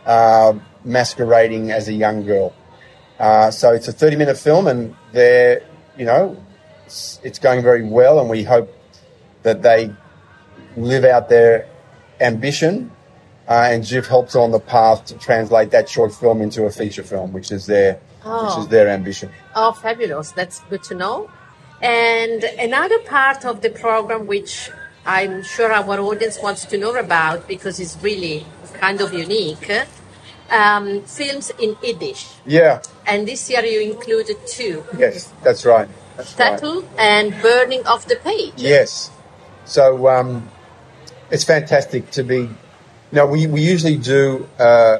uh, 0.05 0.53
masquerading 0.85 1.71
as 1.71 1.87
a 1.87 1.93
young 1.93 2.23
girl. 2.25 2.53
Uh, 3.17 3.49
so 3.49 3.73
it's 3.73 3.87
a 3.87 3.93
30 3.93 4.17
minute 4.17 4.37
film, 4.37 4.67
and 4.67 4.95
they're, 5.13 5.63
you 5.97 6.05
know, 6.05 6.37
it's, 6.85 7.19
it's 7.23 7.39
going 7.39 7.61
very 7.61 7.83
well, 7.83 8.19
and 8.19 8.29
we 8.29 8.43
hope 8.43 8.73
that 9.43 9.61
they 9.61 9.93
live 10.75 11.05
out 11.05 11.29
their 11.29 11.67
ambition, 12.19 12.91
uh, 13.47 13.69
and 13.71 13.83
JIFF 13.83 14.07
helps 14.07 14.35
on 14.35 14.51
the 14.51 14.59
path 14.59 15.05
to 15.05 15.17
translate 15.17 15.71
that 15.71 15.89
short 15.89 16.13
film 16.13 16.41
into 16.41 16.63
a 16.65 16.71
feature 16.71 17.03
film, 17.03 17.33
which 17.33 17.51
is 17.51 17.65
their 17.65 17.99
which 18.23 18.57
is 18.57 18.67
their 18.69 18.87
ambition. 18.87 19.29
Oh, 19.53 19.73
fabulous. 19.73 20.31
That's 20.31 20.61
good 20.69 20.83
to 20.83 20.95
know. 20.95 21.29
And 21.81 22.43
another 22.57 22.99
part 22.99 23.43
of 23.43 23.61
the 23.61 23.69
program, 23.69 24.27
which 24.27 24.71
I'm 25.05 25.43
sure 25.43 25.73
our 25.73 25.99
audience 25.99 26.39
wants 26.41 26.63
to 26.65 26.77
know 26.77 26.95
about 26.95 27.47
because 27.49 27.81
it's 27.81 27.97
really 28.01 28.45
kind 28.75 29.01
of 29.01 29.13
unique, 29.13 29.69
um, 30.49 31.01
films 31.01 31.51
in 31.59 31.75
Yiddish. 31.83 32.29
Yeah. 32.45 32.81
And 33.05 33.27
this 33.27 33.49
year 33.49 33.65
you 33.65 33.81
included 33.81 34.37
two 34.47 34.85
Yes, 34.97 35.33
that's 35.43 35.65
right. 35.65 35.89
That's 36.17 36.37
right. 36.39 36.83
And 36.97 37.41
Burning 37.41 37.85
Off 37.85 38.07
the 38.07 38.15
Page. 38.15 38.53
Yes. 38.57 39.11
So 39.65 40.07
um, 40.07 40.49
it's 41.31 41.43
fantastic 41.43 42.11
to 42.11 42.23
be. 42.23 42.49
Know, 43.11 43.27
we, 43.27 43.45
we 43.47 43.61
usually 43.61 43.97
do 43.97 44.49
uh, 44.59 44.97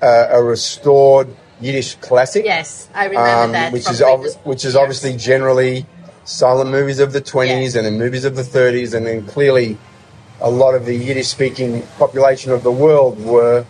a, 0.00 0.06
a 0.06 0.42
restored 0.42 1.28
Yiddish 1.60 1.96
classic. 1.96 2.44
Yes, 2.44 2.88
I 2.94 3.06
remember 3.06 3.44
um, 3.44 3.52
that. 3.52 3.72
which 3.72 3.88
is 3.90 4.02
which 4.44 4.64
is 4.64 4.76
obviously 4.76 5.16
generally 5.16 5.86
silent 6.24 6.70
movies 6.70 6.98
of 6.98 7.12
the 7.12 7.20
20s 7.20 7.46
Yes. 7.46 7.74
and 7.74 7.86
then 7.86 7.98
movies 7.98 8.24
of 8.24 8.36
the 8.36 8.42
30s, 8.42 8.94
and 8.94 9.06
then 9.06 9.26
clearly 9.26 9.78
a 10.40 10.50
lot 10.50 10.74
of 10.74 10.84
the 10.84 10.94
Yiddish 10.94 11.28
speaking 11.28 11.82
population 11.98 12.52
of 12.52 12.62
the 12.62 12.72
world 12.72 13.22
were 13.24 13.66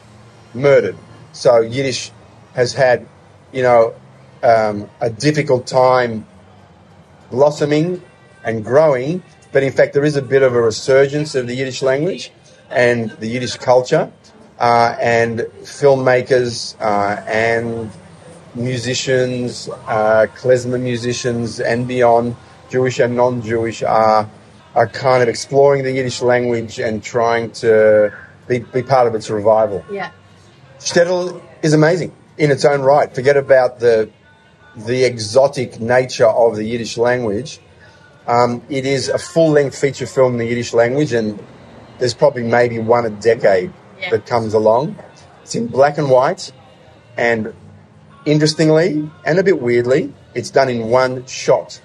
murdered. 0.54 0.97
So 1.33 1.61
Yiddish 1.61 2.11
has 2.54 2.73
had, 2.73 3.06
you 3.52 3.62
know, 3.62 3.94
um, 4.42 4.88
a 5.00 5.11
difficult 5.11 5.66
time 5.66 6.26
blossoming 7.31 8.02
and 8.45 8.64
growing, 8.64 9.23
but 9.52 9.62
in 9.62 9.73
fact, 9.73 9.95
there 9.95 10.04
is 10.04 10.16
a 10.16 10.23
bit 10.23 10.43
of 10.43 10.54
a 10.54 10.61
resurgence 10.61 11.35
of 11.35 11.47
the 11.47 11.54
Yiddish 11.54 11.83
language 11.83 12.31
and 12.71 13.11
the 13.12 13.26
Yiddish 13.26 13.57
culture, 13.57 14.11
uh, 14.59 14.97
and 15.00 15.40
filmmakers 15.62 16.76
uh, 16.81 17.23
and 17.26 17.90
musicians, 18.54 19.69
uh, 19.87 20.26
klezmer 20.37 20.81
musicians, 20.81 21.61
and 21.61 21.88
beyond, 21.88 22.37
Jewish 22.71 22.99
and 22.99 23.16
non-Jewish, 23.16 23.83
are 23.83 24.28
are 24.75 24.88
kind 24.88 25.23
of 25.23 25.28
exploring 25.28 25.85
the 25.85 25.93
Yiddish 25.93 26.21
language 26.21 26.81
and 26.81 27.02
trying 27.02 27.52
to 27.52 28.12
be, 28.49 28.59
be 28.59 28.83
part 28.83 29.07
of 29.07 29.14
its 29.14 29.31
revival. 29.31 29.85
Yeah. 29.90 30.11
SHTTL 30.81 31.40
is 31.62 31.73
amazing 31.73 32.12
in 32.38 32.50
its 32.50 32.64
own 32.64 32.83
right. 32.83 33.14
Forget 33.14 33.37
about 33.37 33.78
the 33.78 34.11
the 34.76 35.04
exotic 35.04 35.81
nature 35.81 36.26
of 36.26 36.57
the 36.57 36.64
Yiddish 36.64 36.97
language. 36.97 37.61
Um, 38.26 38.62
it 38.69 38.87
is 38.87 39.09
a 39.09 39.19
full 39.19 39.50
length 39.50 39.78
feature 39.78 40.07
film 40.07 40.33
in 40.33 40.38
the 40.38 40.47
Yiddish 40.47 40.73
language, 40.73 41.12
and 41.12 41.43
there's 41.99 42.14
probably 42.14 42.43
maybe 42.43 42.78
one 42.78 43.07
a 43.07 43.11
decade 43.11 43.73
Yeah. 44.00 44.11
that 44.11 44.26
comes 44.26 44.54
along. 44.54 44.97
It's 45.43 45.54
in 45.54 45.66
black 45.66 45.99
and 45.99 46.11
white, 46.11 46.50
and 47.16 47.54
interestingly 48.25 49.09
and 49.25 49.38
a 49.38 49.43
bit 49.43 49.61
weirdly, 49.61 50.12
it's 50.35 50.50
done 50.50 50.69
in 50.69 50.88
one 50.88 51.26
shot. 51.26 51.81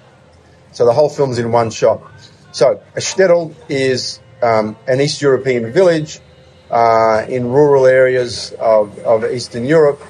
So 0.72 0.86
the 0.86 0.92
whole 0.92 1.08
film's 1.08 1.38
in 1.38 1.52
one 1.52 1.70
shot. 1.70 2.02
So 2.52 2.80
a 2.96 3.00
shtetl 3.00 3.54
is 3.68 4.20
um, 4.42 4.76
an 4.88 5.00
East 5.00 5.20
European 5.22 5.72
village 5.72 6.20
uh, 6.70 7.24
in 7.28 7.50
rural 7.50 7.86
areas 7.86 8.52
of, 8.58 8.98
of 9.00 9.24
Eastern 9.30 9.64
Europe, 9.66 10.00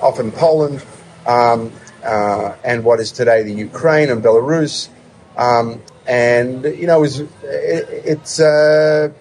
often 0.00 0.30
Poland, 0.30 0.82
um, 1.26 1.72
uh, 2.04 2.56
and 2.64 2.84
what 2.84 3.00
is 3.00 3.12
today 3.12 3.42
the 3.42 3.52
Ukraine 3.52 4.10
and 4.10 4.22
Belarus. 4.22 4.88
Um, 5.36 5.82
and 6.06 6.64
you 6.64 6.86
know, 6.86 7.02
it's, 7.04 7.18
it, 7.18 7.30
it's 7.42 8.40
uh, 8.40 9.12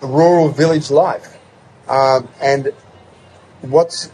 rural 0.00 0.48
village 0.48 0.90
life. 0.90 1.36
Um, 1.88 2.28
and 2.40 2.72
what's 3.62 4.10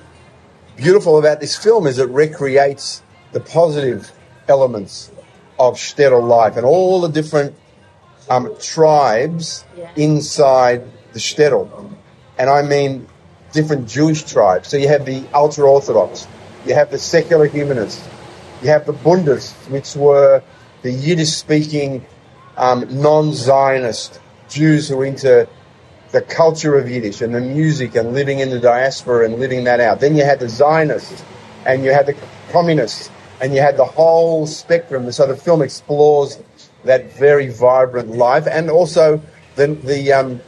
beautiful 0.76 1.18
about 1.18 1.40
this 1.40 1.56
film 1.56 1.86
is 1.86 1.98
it 1.98 2.08
recreates 2.08 3.02
the 3.32 3.40
positive 3.40 4.10
elements 4.48 5.10
of 5.58 5.74
shtetl 5.74 6.26
life 6.26 6.56
and 6.56 6.66
all 6.66 7.00
the 7.00 7.08
different 7.08 7.54
um, 8.28 8.54
tribes 8.60 9.64
Yeah. 9.76 9.90
inside 9.96 10.84
the 11.12 11.18
shtetl. 11.18 11.68
And 12.38 12.50
I 12.50 12.62
mean 12.62 13.06
different 13.52 13.88
Jewish 13.88 14.22
tribes. 14.24 14.68
So 14.68 14.76
you 14.76 14.88
have 14.88 15.04
the 15.04 15.24
ultra 15.34 15.70
Orthodox, 15.70 16.26
you 16.66 16.75
have 16.75 16.90
the 16.90 16.99
secular 16.99 17.47
humanists, 17.47 18.07
you 18.62 18.69
have 18.69 18.87
the 18.87 18.92
Bundists, 18.92 19.52
which 19.71 19.97
were 19.97 20.42
the 20.83 20.90
Yiddish 20.90 21.31
speaking 21.31 22.04
um, 22.57 22.87
non 23.00 23.33
Zionist 23.33 24.21
Jews 24.49 24.88
who 24.88 24.99
were 24.99 25.07
into 25.07 25.49
the 26.12 26.21
culture 26.21 26.78
of 26.78 26.90
Yiddish 26.90 27.23
and 27.23 27.35
the 27.35 27.40
music 27.40 27.97
and 27.97 28.12
living 28.12 28.40
in 28.40 28.50
the 28.50 28.61
diaspora 28.61 29.25
and 29.25 29.38
living 29.40 29.64
that 29.64 29.81
out. 29.81 30.00
Then 30.00 30.14
you 30.14 30.25
had 30.25 30.40
the 30.40 30.49
Zionists 30.49 31.25
and 31.64 31.83
you 31.83 31.90
had 31.90 32.07
the 32.07 32.16
communists 32.50 33.11
and 33.40 33.54
you 33.54 33.61
had 33.61 33.76
the 33.76 33.85
whole 33.85 34.47
spectrum. 34.47 35.11
So 35.11 35.26
the 35.26 35.37
film 35.37 35.62
explores 35.62 36.38
that 36.85 37.12
very 37.12 37.49
vibrant 37.49 38.11
life 38.11 38.47
and 38.47 38.71
also 38.71 39.21
the 39.57 39.69
the 39.69 40.12
um, 40.12 40.40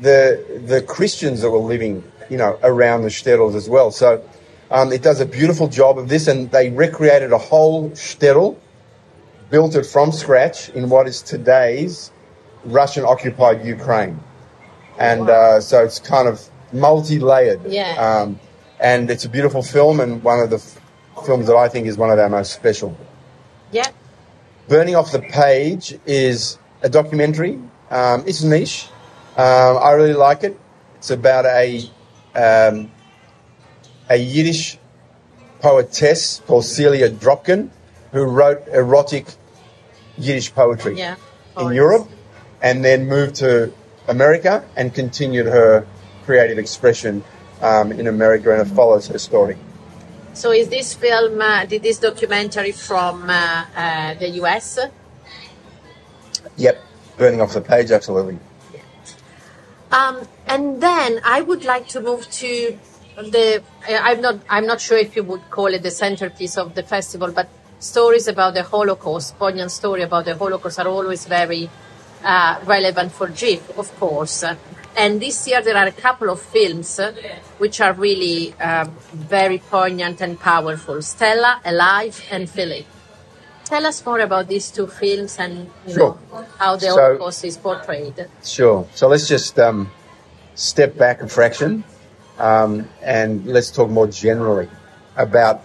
the 0.00 0.62
the 0.66 0.82
Christians 0.82 1.42
that 1.42 1.50
were 1.50 1.58
living, 1.58 2.02
you 2.30 2.36
know, 2.36 2.58
around 2.62 3.02
the 3.02 3.08
shtetls 3.08 3.54
as 3.54 3.68
well. 3.68 3.90
So 3.90 4.24
um, 4.70 4.92
it 4.92 5.02
does 5.02 5.20
a 5.20 5.26
beautiful 5.26 5.68
job 5.68 5.98
of 5.98 6.08
this, 6.08 6.28
and 6.28 6.50
they 6.50 6.70
recreated 6.70 7.32
a 7.32 7.38
whole 7.38 7.90
shtetl, 7.90 8.56
built 9.50 9.74
it 9.74 9.86
from 9.86 10.12
scratch 10.12 10.68
in 10.70 10.90
what 10.90 11.06
is 11.06 11.22
today's 11.22 12.10
Russian 12.64 13.04
occupied 13.04 13.64
Ukraine, 13.64 14.20
and 14.98 15.30
uh, 15.30 15.60
so 15.60 15.82
it's 15.84 15.98
kind 15.98 16.28
of 16.28 16.48
multi-layered. 16.72 17.60
Yeah. 17.66 17.94
Um, 17.94 18.40
and 18.80 19.10
it's 19.10 19.24
a 19.24 19.28
beautiful 19.28 19.62
film, 19.62 20.00
and 20.00 20.22
one 20.22 20.40
of 20.40 20.50
the 20.50 20.56
f- 20.56 20.80
films 21.26 21.46
that 21.46 21.56
I 21.56 21.68
think 21.68 21.86
is 21.86 21.96
one 21.96 22.10
of 22.10 22.18
our 22.18 22.28
most 22.28 22.52
special. 22.52 22.96
Yeah. 23.72 23.90
Burning 24.68 24.94
Off 24.94 25.12
the 25.12 25.20
Page 25.20 25.98
is 26.06 26.58
a 26.82 26.88
documentary. 26.88 27.58
Um, 27.90 28.24
it's 28.26 28.42
niche. 28.42 28.88
Um, 29.36 29.78
I 29.78 29.92
really 29.92 30.14
like 30.14 30.44
it. 30.44 30.58
It's 30.96 31.10
about 31.10 31.46
a 31.46 31.90
um, 32.34 32.90
a 34.08 34.16
Yiddish 34.16 34.78
poetess 35.60 36.40
called 36.46 36.64
Celia 36.64 37.10
Dropkin 37.10 37.70
who 38.12 38.24
wrote 38.24 38.66
erotic 38.68 39.26
Yiddish 40.16 40.54
poetry 40.54 40.96
Yeah. 40.98 41.16
in 41.58 41.72
Europe 41.72 42.08
and 42.62 42.84
then 42.84 43.06
moved 43.08 43.36
to 43.36 43.72
America 44.08 44.64
and 44.76 44.94
continued 44.94 45.46
her 45.46 45.86
creative 46.24 46.58
expression 46.58 47.22
um, 47.60 47.92
in 47.92 48.06
America 48.06 48.52
and 48.52 48.60
it 48.62 48.72
follows 48.74 49.08
her 49.08 49.18
story. 49.18 49.56
So 50.34 50.52
is 50.52 50.68
this 50.68 50.94
film, 50.94 51.40
uh, 51.40 51.64
did 51.64 51.82
this 51.82 51.98
documentary 51.98 52.72
from 52.72 53.28
uh, 53.28 53.64
uh, 53.76 54.14
the 54.14 54.28
US? 54.42 54.78
Yep, 56.56 56.80
Burning 57.16 57.40
Off 57.40 57.54
the 57.54 57.60
Page, 57.60 57.90
absolutely. 57.90 58.38
Um, 59.90 60.28
and 60.46 60.80
then 60.80 61.20
I 61.24 61.40
would 61.40 61.64
like 61.64 61.88
to 61.88 62.00
move 62.00 62.30
to 62.30 62.78
the. 63.24 63.62
I'm 63.88 64.20
not. 64.20 64.36
I'm 64.48 64.66
not 64.66 64.80
sure 64.80 64.98
if 64.98 65.16
you 65.16 65.22
would 65.24 65.50
call 65.50 65.66
it 65.66 65.82
the 65.82 65.90
centerpiece 65.90 66.56
of 66.56 66.74
the 66.74 66.82
festival, 66.82 67.32
but 67.32 67.48
stories 67.78 68.28
about 68.28 68.54
the 68.54 68.62
Holocaust, 68.62 69.38
poignant 69.38 69.70
story 69.70 70.02
about 70.02 70.24
the 70.24 70.36
Holocaust, 70.36 70.78
are 70.78 70.88
always 70.88 71.26
very 71.26 71.68
uh, 72.24 72.58
relevant 72.64 73.12
for 73.12 73.28
JIFF, 73.28 73.78
of 73.78 73.94
course. 74.00 74.44
And 74.96 75.22
this 75.22 75.46
year 75.46 75.62
there 75.62 75.76
are 75.76 75.86
a 75.86 75.92
couple 75.92 76.28
of 76.28 76.40
films 76.40 76.98
uh, 76.98 77.12
which 77.58 77.80
are 77.80 77.92
really 77.92 78.52
um, 78.54 78.90
very 79.12 79.58
poignant 79.58 80.20
and 80.20 80.38
powerful. 80.40 81.00
Stella, 81.02 81.60
A 81.64 81.72
Life, 81.72 82.26
and 82.32 82.50
Filip. 82.50 82.86
Tell 83.64 83.86
us 83.86 84.04
more 84.04 84.18
about 84.18 84.48
these 84.48 84.70
two 84.72 84.86
films 84.88 85.38
and 85.38 85.70
you 85.86 85.94
Sure. 85.94 86.18
know, 86.32 86.44
how 86.58 86.74
the 86.74 86.86
So- 86.86 86.96
Holocaust 86.96 87.44
is 87.44 87.56
portrayed. 87.58 88.26
Sure. 88.42 88.86
So 88.94 89.06
let's 89.08 89.28
just 89.28 89.56
um, 89.60 89.90
step 90.54 90.96
back 90.96 91.22
a 91.22 91.28
fraction 91.28 91.84
um, 92.38 92.88
and 93.02 93.46
let's 93.46 93.70
talk 93.70 93.90
more 93.90 94.06
generally 94.06 94.68
about 95.16 95.62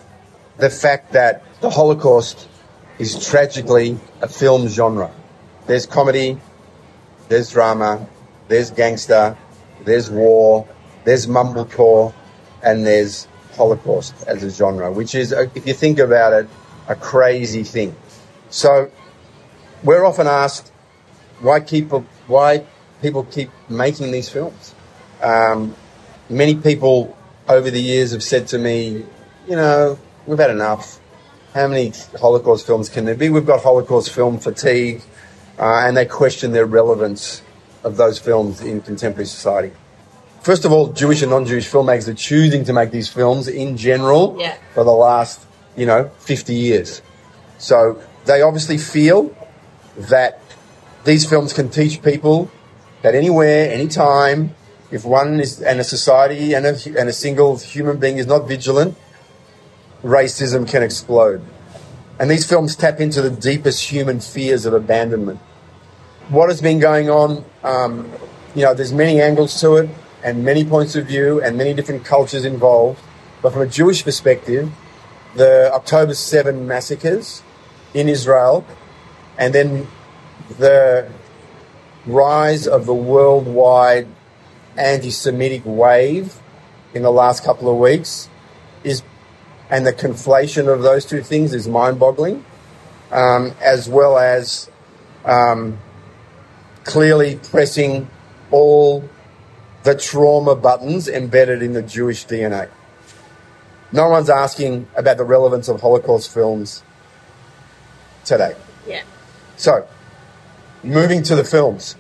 the 0.57 0.69
fact 0.69 1.13
that 1.13 1.43
the 1.61 1.69
Holocaust 1.69 2.47
is 2.99 3.25
tragically 3.25 3.97
a 4.21 4.27
film 4.27 4.67
genre. 4.67 5.11
There's 5.67 5.85
comedy, 5.85 6.39
there's 7.29 7.51
drama, 7.51 8.07
there's 8.47 8.71
gangster, 8.71 9.37
there's 9.83 10.09
war, 10.09 10.67
there's 11.03 11.27
mumblecore, 11.27 12.13
and 12.63 12.85
there's 12.85 13.27
Holocaust 13.55 14.13
as 14.27 14.43
a 14.43 14.49
genre, 14.49 14.91
which 14.91 15.15
is, 15.15 15.33
uh, 15.33 15.45
if 15.55 15.67
you 15.67 15.73
think 15.73 15.99
about 15.99 16.33
it, 16.33 16.49
a 16.87 16.95
crazy 16.95 17.63
thing. 17.63 17.95
So 18.49 18.91
we're 19.83 20.05
often 20.05 20.27
asked, 20.27 20.71
why 21.39 21.59
keep 21.59 21.91
why 22.27 22.65
people 23.01 23.23
keep 23.25 23.51
making 23.69 24.11
these 24.11 24.29
films. 24.29 24.73
Um, 25.21 25.75
many 26.29 26.55
people 26.55 27.15
over 27.47 27.69
the 27.69 27.81
years 27.81 28.11
have 28.11 28.23
said 28.23 28.47
to 28.47 28.57
me, 28.57 29.05
you 29.47 29.55
know, 29.55 29.97
we've 30.25 30.39
had 30.39 30.49
enough. 30.49 30.99
How 31.53 31.67
many 31.67 31.93
Holocaust 32.19 32.65
films 32.65 32.89
can 32.89 33.05
there 33.05 33.15
be? 33.15 33.29
We've 33.29 33.45
got 33.45 33.61
Holocaust 33.61 34.11
film 34.11 34.39
fatigue, 34.39 35.01
uh, 35.59 35.83
and 35.85 35.95
they 35.95 36.05
question 36.05 36.51
their 36.51 36.65
relevance 36.65 37.41
of 37.83 37.97
those 37.97 38.17
films 38.17 38.61
in 38.61 38.81
contemporary 38.81 39.27
society. 39.27 39.71
First 40.41 40.65
of 40.65 40.71
all, 40.71 40.87
Jewish 40.91 41.21
and 41.21 41.31
non-Jewish 41.31 41.69
filmmakers 41.69 42.07
are 42.07 42.13
choosing 42.13 42.65
to 42.65 42.73
make 42.73 42.91
these 42.91 43.07
films 43.07 43.47
in 43.47 43.77
general 43.77 44.35
Yeah. 44.39 44.55
for 44.73 44.83
the 44.83 44.91
last, 44.91 45.41
you 45.75 45.85
know, 45.85 46.09
50 46.19 46.53
years. 46.53 47.01
So 47.57 47.97
they 48.25 48.41
obviously 48.41 48.77
feel 48.77 49.31
that 49.97 50.41
these 51.03 51.25
films 51.25 51.53
can 51.53 51.69
teach 51.69 52.01
people 52.01 52.49
that 53.03 53.15
anywhere, 53.15 53.71
anytime, 53.71 54.55
if 54.93 55.03
one 55.03 55.39
is, 55.39 55.59
and 55.59 55.79
a 55.79 55.83
society 55.83 56.53
and 56.53 56.67
a, 56.67 56.75
and 56.99 57.09
a 57.09 57.13
single 57.13 57.57
human 57.57 57.97
being 57.97 58.19
is 58.19 58.27
not 58.27 58.47
vigilant, 58.47 58.95
racism 60.03 60.69
can 60.69 60.83
explode. 60.83 61.41
And 62.19 62.29
these 62.29 62.47
films 62.47 62.75
tap 62.75 62.99
into 62.99 63.23
the 63.23 63.31
deepest 63.31 63.89
human 63.89 64.19
fears 64.19 64.67
of 64.67 64.73
abandonment. 64.75 65.39
What 66.29 66.49
has 66.49 66.61
been 66.61 66.79
going 66.79 67.09
on, 67.09 67.43
um, 67.63 68.11
you 68.53 68.61
know, 68.61 68.75
there's 68.75 68.93
many 68.93 69.19
angles 69.19 69.59
to 69.61 69.77
it 69.77 69.89
and 70.23 70.45
many 70.45 70.63
points 70.63 70.95
of 70.95 71.07
view 71.07 71.41
and 71.41 71.57
many 71.57 71.73
different 71.73 72.05
cultures 72.05 72.45
involved. 72.45 73.01
But 73.41 73.51
from 73.51 73.63
a 73.63 73.67
Jewish 73.67 74.03
perspective, 74.03 74.71
the 75.35 75.73
October 75.73 76.13
7 76.13 76.67
massacres 76.67 77.41
in 77.95 78.07
Israel 78.07 78.63
and 79.39 79.55
then 79.55 79.87
the 80.59 81.09
rise 82.05 82.67
of 82.67 82.85
the 82.85 82.93
worldwide 82.93 84.07
anti 84.77 85.09
Semitic 85.09 85.61
wave 85.65 86.39
in 86.93 87.03
the 87.03 87.11
last 87.11 87.43
couple 87.43 87.69
of 87.69 87.77
weeks 87.77 88.29
is, 88.83 89.03
and 89.69 89.85
the 89.85 89.93
conflation 89.93 90.71
of 90.71 90.81
those 90.81 91.05
two 91.05 91.21
things 91.21 91.53
is 91.53 91.67
mind 91.67 91.99
boggling, 91.99 92.45
um, 93.11 93.53
as 93.61 93.89
well 93.89 94.17
as 94.17 94.69
um, 95.25 95.79
clearly 96.83 97.39
pressing 97.51 98.09
all 98.51 99.07
the 99.83 99.95
trauma 99.95 100.55
buttons 100.55 101.07
embedded 101.07 101.61
in 101.61 101.73
the 101.73 101.81
Jewish 101.81 102.25
DNA. 102.25 102.69
No 103.91 104.09
one's 104.09 104.29
asking 104.29 104.87
about 104.95 105.17
the 105.17 105.23
relevance 105.23 105.67
of 105.67 105.81
Holocaust 105.81 106.33
films 106.33 106.83
today. 108.25 108.55
Yeah. 108.87 109.03
So, 109.55 109.87
moving 110.83 111.21
to 111.23 111.35
the 111.35 111.43
films. 111.43 111.95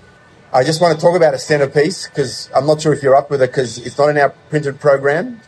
I 0.55 0.63
just 0.63 0.81
want 0.81 0.97
to 0.99 1.03
talk 1.03 1.15
about 1.15 1.33
a 1.33 1.39
centerpiece 1.39 2.07
because 2.07 2.47
I'm 2.55 2.67
not 2.67 2.79
sure 2.79 2.93
if 2.93 3.01
you're 3.01 3.15
up 3.15 3.31
with 3.31 3.41
it 3.41 3.49
because 3.49 3.79
it's 3.79 3.97
not 3.97 4.09
in 4.09 4.19
our 4.19 4.29
printed 4.51 4.79
program. 4.79 5.41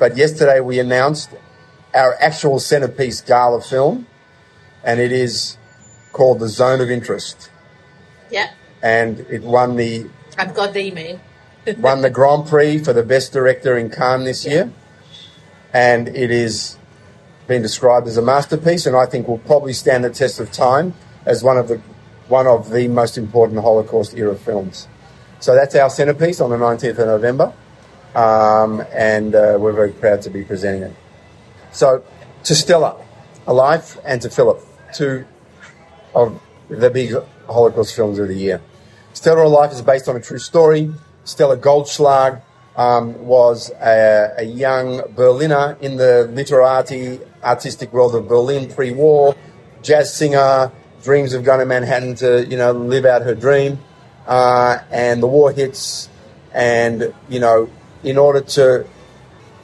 But 0.00 0.16
yesterday 0.16 0.58
we 0.58 0.80
announced 0.80 1.30
our 1.94 2.16
actual 2.20 2.58
centerpiece 2.58 3.20
gala 3.20 3.62
film, 3.62 4.08
and 4.82 4.98
it 4.98 5.12
is 5.12 5.56
called 6.12 6.40
The 6.40 6.48
Zone 6.48 6.80
of 6.80 6.90
Interest. 6.90 7.50
Yeah. 8.32 8.50
And 8.82 9.20
it 9.30 9.42
won 9.42 9.76
the 9.76 10.10
I've 10.36 10.54
got 10.54 10.72
the 10.72 10.80
email. 10.80 11.20
won 11.78 12.02
the 12.02 12.10
Grand 12.10 12.48
Prix 12.48 12.78
for 12.78 12.92
the 12.92 13.04
best 13.04 13.32
director 13.32 13.78
in 13.78 13.90
Cannes 13.90 14.24
this 14.24 14.44
year, 14.44 14.72
and 15.72 16.08
it 16.08 16.32
is 16.32 16.76
been 17.46 17.62
described 17.62 18.08
as 18.08 18.16
a 18.16 18.22
masterpiece, 18.22 18.86
and 18.86 18.96
I 18.96 19.06
think 19.06 19.28
will 19.28 19.38
probably 19.38 19.72
stand 19.72 20.04
the 20.04 20.10
test 20.10 20.40
of 20.40 20.50
time 20.50 20.94
as 21.24 21.44
one 21.44 21.56
of 21.56 21.68
the 21.68 21.80
one 22.28 22.46
of 22.46 22.70
the 22.70 22.88
most 22.88 23.18
important 23.18 23.60
Holocaust 23.60 24.14
era 24.14 24.34
films. 24.34 24.88
So 25.40 25.54
that's 25.54 25.74
our 25.74 25.90
centerpiece 25.90 26.40
on 26.40 26.50
the 26.50 26.56
19th 26.56 26.98
of 26.98 27.06
November, 27.06 27.52
um, 28.14 28.84
and 28.92 29.34
uh, 29.34 29.56
we're 29.58 29.72
very 29.72 29.92
proud 29.92 30.22
to 30.22 30.30
be 30.30 30.44
presenting 30.44 30.82
it. 30.82 30.96
So 31.72 32.02
to 32.44 32.54
Stella, 32.54 32.96
A 33.46 33.52
Life, 33.52 33.98
and 34.04 34.20
to 34.22 34.30
Filip, 34.30 34.60
two 34.94 35.24
of 36.14 36.40
the 36.68 36.90
big 36.90 37.14
Holocaust 37.46 37.94
films 37.94 38.18
of 38.18 38.28
the 38.28 38.34
year. 38.34 38.60
Stella. 39.12 39.46
A 39.46 39.48
Life 39.48 39.72
is 39.72 39.82
based 39.82 40.08
on 40.08 40.16
a 40.16 40.20
true 40.20 40.38
story. 40.38 40.92
Stella 41.24 41.56
Goldschlag 41.56 42.42
um, 42.76 43.26
was 43.26 43.70
a, 43.80 44.34
a 44.38 44.44
young 44.44 45.02
Berliner 45.14 45.76
in 45.80 45.96
the 45.96 46.30
literati 46.32 47.20
artistic 47.42 47.92
world 47.92 48.14
of 48.14 48.28
Berlin 48.28 48.70
pre-war, 48.70 49.36
jazz 49.82 50.14
singer, 50.14 50.72
dreams 51.08 51.32
of 51.32 51.42
going 51.42 51.58
to 51.58 51.64
Manhattan 51.64 52.14
to 52.16 52.44
you 52.44 52.58
know 52.58 52.72
live 52.72 53.06
out 53.06 53.22
her 53.22 53.34
dream, 53.34 53.78
uh, 54.26 54.76
and 54.90 55.22
the 55.22 55.26
war 55.26 55.50
hits, 55.50 56.10
and 56.52 57.14
you 57.30 57.40
know 57.40 57.70
in 58.04 58.18
order 58.18 58.42
to 58.42 58.86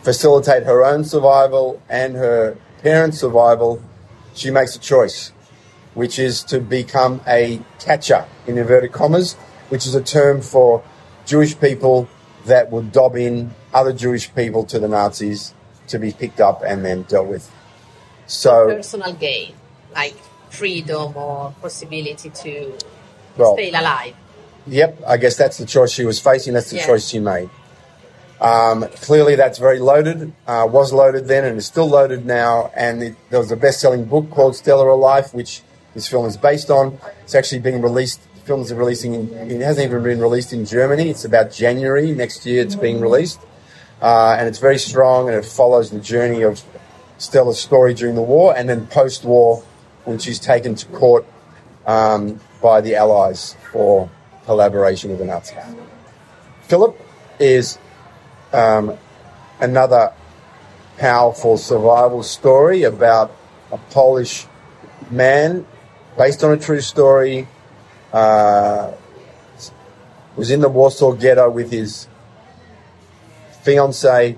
facilitate 0.00 0.62
her 0.62 0.82
own 0.82 1.04
survival 1.04 1.82
and 1.90 2.16
her 2.16 2.56
parents' 2.82 3.20
survival, 3.20 3.82
she 4.34 4.50
makes 4.50 4.74
a 4.74 4.78
choice 4.78 5.32
which 5.92 6.18
is 6.18 6.42
to 6.42 6.60
become 6.60 7.20
a 7.26 7.60
catcher, 7.78 8.24
in 8.46 8.56
inverted 8.56 8.92
commas, 8.92 9.34
which 9.68 9.86
is 9.86 9.94
a 9.94 10.02
term 10.02 10.40
for 10.40 10.82
Jewish 11.26 11.60
people 11.60 12.08
that 12.46 12.72
would 12.72 12.90
dob 12.90 13.16
in 13.16 13.50
other 13.74 13.92
Jewish 13.92 14.34
people 14.34 14.64
to 14.64 14.78
the 14.78 14.88
Nazis 14.88 15.54
to 15.88 15.98
be 15.98 16.10
picked 16.10 16.40
up 16.40 16.62
and 16.66 16.84
then 16.84 17.02
dealt 17.02 17.28
with. 17.28 17.48
So, 18.26 18.66
Personal 18.66 19.12
gain, 19.12 19.54
like 19.94 20.16
freedom 20.54 21.16
or 21.16 21.54
possibility 21.60 22.30
to 22.30 22.72
well, 23.36 23.54
stay 23.54 23.70
alive. 23.70 24.14
yep, 24.66 24.98
I 25.06 25.16
guess 25.16 25.36
that's 25.36 25.58
the 25.58 25.66
choice 25.66 25.90
she 25.90 26.04
was 26.04 26.18
facing, 26.20 26.54
that's 26.54 26.70
the 26.70 26.76
Yeah. 26.76 26.86
choice 26.86 27.08
she 27.08 27.18
made. 27.18 27.50
Um, 28.40 28.86
clearly, 29.06 29.36
that's 29.36 29.58
very 29.58 29.78
loaded, 29.78 30.32
uh, 30.46 30.66
was 30.70 30.92
loaded 30.92 31.28
then, 31.28 31.44
and 31.44 31.56
is 31.56 31.66
still 31.66 31.88
loaded 31.88 32.26
now. 32.26 32.70
And 32.76 33.02
it, 33.02 33.14
there 33.30 33.40
was 33.40 33.50
a 33.50 33.56
best 33.56 33.80
selling 33.80 34.04
book 34.04 34.28
called 34.30 34.54
Stella. 34.56 34.92
A 34.92 34.96
Life, 34.96 35.32
which 35.32 35.62
this 35.94 36.06
film 36.08 36.26
is 36.26 36.36
based 36.36 36.68
on. 36.68 36.98
It's 37.22 37.34
actually 37.34 37.60
being 37.60 37.80
released. 37.80 38.20
The 38.34 38.40
film 38.40 38.60
is 38.60 38.74
releasing. 38.74 39.14
In, 39.14 39.50
it 39.50 39.62
hasn't 39.62 39.86
even 39.86 40.02
been 40.02 40.20
released 40.20 40.52
in 40.52 40.66
Germany. 40.66 41.08
It's 41.08 41.24
about 41.24 41.52
January 41.52 42.10
next 42.10 42.44
year. 42.44 42.60
It's 42.60 42.74
being 42.74 43.00
released, 43.00 43.40
uh, 44.02 44.36
and 44.38 44.46
it's 44.48 44.58
very 44.58 44.78
strong. 44.78 45.28
And 45.28 45.36
it 45.38 45.46
follows 45.46 45.90
the 45.90 46.00
journey 46.00 46.42
of 46.42 46.60
Stella's 47.16 47.60
story 47.60 47.94
during 47.94 48.14
the 48.14 48.22
war, 48.34 48.54
and 48.54 48.68
then 48.68 48.86
post-war, 48.88 49.62
when 50.04 50.18
she's 50.18 50.38
taken 50.38 50.74
to 50.74 50.86
court 50.86 51.26
um, 51.86 52.40
by 52.62 52.80
the 52.80 52.94
Allies 52.94 53.56
for 53.72 54.10
collaboration 54.44 55.10
with 55.10 55.18
the 55.18 55.24
Nazis. 55.24 55.56
Filip 56.62 56.98
is 57.38 57.78
um, 58.52 58.96
another 59.60 60.12
powerful 60.98 61.56
survival 61.56 62.22
story 62.22 62.82
about 62.82 63.34
a 63.72 63.78
Polish 63.90 64.46
man 65.10 65.66
based 66.16 66.44
on 66.44 66.52
a 66.52 66.56
true 66.56 66.80
story. 66.80 67.48
Uh, 68.12 68.92
was 70.36 70.50
in 70.50 70.60
the 70.60 70.68
Warsaw 70.68 71.12
Ghetto 71.12 71.48
with 71.50 71.70
his 71.70 72.08
fiancee. 73.62 74.36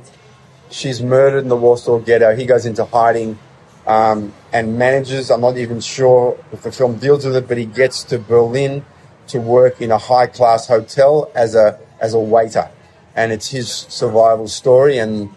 She's 0.70 1.00
murdered 1.00 1.38
in 1.38 1.48
the 1.48 1.56
Warsaw 1.56 1.98
Ghetto. 1.98 2.36
He 2.36 2.44
goes 2.44 2.66
into 2.66 2.84
hiding 2.84 3.38
um, 3.86 4.32
and 4.52 4.78
manages. 4.78 5.30
I'm 5.30 5.40
not 5.40 5.56
even 5.56 5.80
sure 5.80 6.38
if 6.52 6.62
the 6.62 6.72
film 6.72 6.98
deals 6.98 7.24
with 7.24 7.36
it, 7.36 7.48
but 7.48 7.56
he 7.58 7.66
gets 7.66 8.02
to 8.04 8.18
Berlin 8.18 8.84
to 9.28 9.38
work 9.40 9.80
in 9.80 9.90
a 9.90 9.98
high 9.98 10.26
class 10.26 10.66
hotel 10.68 11.30
as 11.34 11.54
a 11.54 11.78
as 12.00 12.14
a 12.14 12.18
waiter, 12.18 12.68
and 13.14 13.32
it's 13.32 13.48
his 13.48 13.68
survival 13.70 14.48
story 14.48 14.98
and 14.98 15.30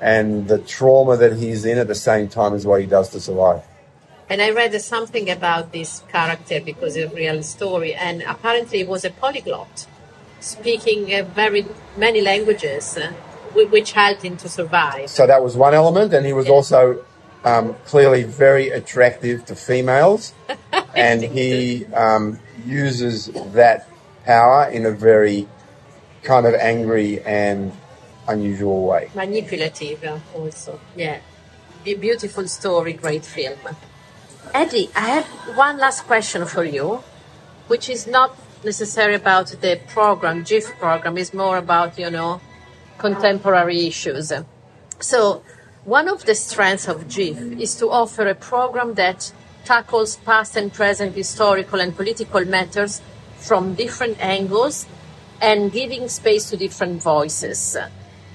and 0.00 0.48
the 0.48 0.58
trauma 0.58 1.16
that 1.16 1.36
he's 1.36 1.64
in 1.64 1.78
at 1.78 1.86
the 1.86 1.94
same 1.94 2.28
time 2.28 2.54
as 2.54 2.66
what 2.66 2.80
he 2.80 2.86
does 2.86 3.08
to 3.10 3.20
survive. 3.20 3.62
And 4.28 4.40
I 4.40 4.50
read 4.50 4.80
something 4.80 5.30
about 5.30 5.72
this 5.72 6.02
character 6.10 6.60
because 6.60 6.96
it's 6.96 7.12
a 7.12 7.16
real 7.16 7.42
story, 7.42 7.94
and 7.94 8.22
apparently 8.22 8.78
he 8.78 8.84
was 8.84 9.04
a 9.04 9.10
polyglot, 9.10 9.86
speaking 10.40 11.12
uh, 11.14 11.24
very 11.24 11.66
many 11.96 12.20
languages, 12.20 12.96
uh, 12.96 13.12
which 13.54 13.92
helped 13.92 14.22
him 14.22 14.36
to 14.38 14.48
survive. 14.48 15.10
So 15.10 15.26
that 15.26 15.42
was 15.42 15.56
one 15.56 15.74
element, 15.74 16.12
and 16.14 16.24
he 16.24 16.32
was 16.32 16.46
Yeah. 16.46 16.52
also 16.54 17.04
um, 17.44 17.74
clearly 17.86 18.22
very 18.22 18.70
attractive 18.70 19.44
to 19.46 19.54
females, 19.54 20.34
and 20.94 21.22
he 21.22 21.86
um, 21.86 22.38
uses 22.64 23.26
that 23.52 23.88
power 24.24 24.68
in 24.70 24.86
a 24.86 24.90
very 24.90 25.48
kind 26.22 26.46
of 26.46 26.54
angry 26.54 27.20
and 27.22 27.72
unusual 28.28 28.86
way. 28.86 29.10
Manipulative 29.14 30.04
uh, 30.04 30.18
also, 30.34 30.78
yeah. 30.96 31.18
Be- 31.84 31.94
beautiful 31.94 32.46
story, 32.46 32.92
great 32.92 33.24
film. 33.24 33.58
Eddie, 34.54 34.90
I 34.94 35.08
have 35.08 35.26
one 35.56 35.78
last 35.78 36.04
question 36.06 36.46
for 36.46 36.64
you, 36.64 37.02
which 37.66 37.88
is 37.88 38.06
not 38.06 38.36
necessarily 38.64 39.16
about 39.16 39.48
the 39.60 39.80
program, 39.88 40.44
JIFF 40.44 40.78
program, 40.78 41.18
it's 41.18 41.34
more 41.34 41.56
about, 41.56 41.98
you 41.98 42.10
know, 42.10 42.40
contemporary 42.98 43.86
issues. 43.86 44.32
So, 45.00 45.42
one 45.84 46.08
of 46.08 46.24
the 46.24 46.34
strengths 46.34 46.86
of 46.86 47.08
JIFF 47.08 47.60
is 47.60 47.74
to 47.76 47.90
offer 47.90 48.26
a 48.28 48.34
program 48.34 48.94
that 48.94 49.32
tackles 49.64 50.16
past 50.16 50.56
and 50.56 50.72
present 50.72 51.14
historical 51.14 51.80
and 51.80 51.96
political 51.96 52.44
matters 52.44 53.02
from 53.36 53.74
different 53.74 54.18
angles 54.20 54.86
and 55.40 55.72
giving 55.72 56.08
space 56.08 56.50
to 56.50 56.56
different 56.56 57.02
voices. 57.02 57.76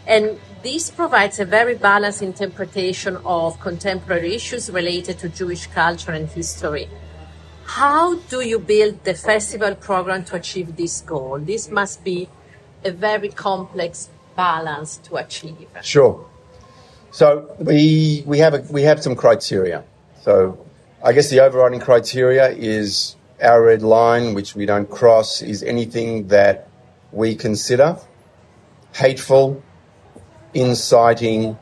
And 0.06 0.40
this 0.62 0.92
provides 0.92 1.40
a 1.40 1.46
very 1.46 1.76
balanced 1.76 2.22
interpretation 2.22 3.18
of 3.26 3.60
contemporary 3.62 4.36
issues 4.36 4.70
related 4.70 5.20
to 5.20 5.30
Jewish 5.30 5.68
culture 5.68 6.12
and 6.12 6.28
history. 6.28 6.90
How 7.64 8.16
do 8.16 8.42
you 8.42 8.60
build 8.60 9.04
the 9.06 9.14
festival 9.14 9.76
program 9.76 10.26
to 10.26 10.36
achieve 10.36 10.76
this 10.76 11.02
goal? 11.02 11.40
This 11.40 11.70
must 11.70 12.04
be 12.04 12.28
a 12.84 12.92
very 12.92 13.30
complex 13.30 14.10
balance 14.36 14.98
to 14.98 15.16
achieve. 15.16 15.68
Sure. 15.82 16.26
So 17.18 17.56
we 17.58 18.22
we 18.28 18.38
have 18.38 18.54
a, 18.54 18.60
we 18.70 18.84
have 18.84 19.02
some 19.02 19.16
criteria. 19.16 19.84
So 20.22 20.64
I 21.04 21.14
guess 21.14 21.32
the 21.32 21.40
overriding 21.40 21.80
criteria 21.80 22.50
is 22.50 23.16
our 23.42 23.60
red 23.64 23.82
line, 23.82 24.36
which 24.36 24.54
we 24.54 24.68
don't 24.68 24.88
cross, 24.88 25.42
is 25.42 25.64
anything 25.64 26.28
that 26.28 26.70
we 27.12 27.34
consider 27.34 27.98
hateful, 28.94 29.64
inciting, 30.54 31.58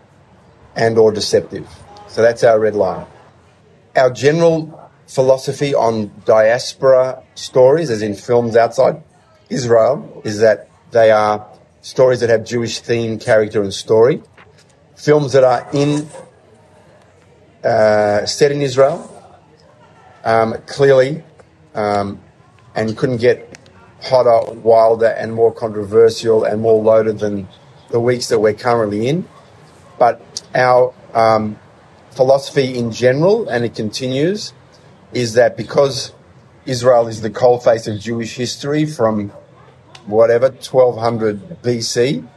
and 0.75 0.97
or 0.97 1.13
deceptive. 1.13 1.65
So 2.09 2.21
that's 2.21 2.43
our 2.43 2.59
red 2.59 2.75
line. 2.75 3.07
Our 3.95 4.09
general 4.09 4.91
philosophy 5.07 5.73
on 5.73 6.11
diaspora 6.25 7.23
stories, 7.35 7.89
as 7.91 8.01
in 8.01 8.15
films 8.15 8.57
outside 8.57 9.01
Israel, 9.49 10.21
is 10.25 10.39
that 10.39 10.67
they 10.91 11.11
are 11.11 11.47
stories 11.79 12.19
that 12.19 12.29
have 12.29 12.43
Jewish 12.43 12.81
theme, 12.81 13.19
character, 13.19 13.63
and 13.63 13.73
story. 13.73 14.21
Films 14.95 15.33
that 15.33 15.43
are 15.43 15.67
in 15.73 16.07
uh, 17.63 18.25
set 18.25 18.51
in 18.51 18.61
Israel, 18.61 19.11
um, 20.23 20.53
clearly, 20.67 21.23
um, 21.73 22.21
and 22.75 22.95
couldn't 22.97 23.17
get 23.17 23.57
hotter, 24.01 24.51
wilder, 24.53 25.07
and 25.07 25.33
more 25.33 25.51
controversial 25.51 26.43
and 26.43 26.61
more 26.61 26.81
loaded 26.81 27.19
than 27.19 27.47
the 27.89 27.99
weeks 27.99 28.27
that 28.29 28.39
we're 28.39 28.53
currently 28.53 29.07
in. 29.07 29.27
But 29.97 30.21
our 30.53 30.93
um, 31.13 31.59
philosophy 32.11 32.77
in 32.77 32.91
general, 32.91 33.49
and 33.49 33.65
it 33.65 33.75
continues, 33.75 34.53
is 35.13 35.33
that 35.33 35.57
because 35.57 36.13
Israel 36.65 37.07
is 37.07 37.21
the 37.21 37.29
coalface 37.29 37.91
of 37.91 37.99
Jewish 37.99 38.35
history 38.35 38.85
from 38.85 39.29
whatever 40.05 40.49
1200 40.49 41.61
BC, 41.63 42.27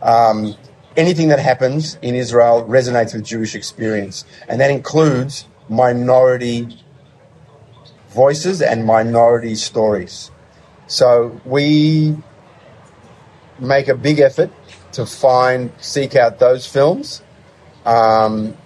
um, 0.00 0.54
anything 0.96 1.28
that 1.28 1.38
happens 1.38 1.98
in 2.02 2.14
Israel 2.14 2.64
resonates 2.68 3.14
with 3.14 3.24
Jewish 3.24 3.54
experience, 3.54 4.24
and 4.48 4.60
that 4.60 4.70
includes 4.70 5.46
minority 5.68 6.78
voices 8.08 8.60
and 8.60 8.84
minority 8.84 9.54
stories. 9.54 10.30
So 10.86 11.40
we 11.44 12.16
make 13.60 13.88
a 13.88 13.94
big 13.94 14.18
effort 14.18 14.50
to 14.92 15.06
find, 15.06 15.72
seek 15.78 16.16
out 16.16 16.38
those 16.38 16.66
films 16.66 17.22
um, 17.84 18.56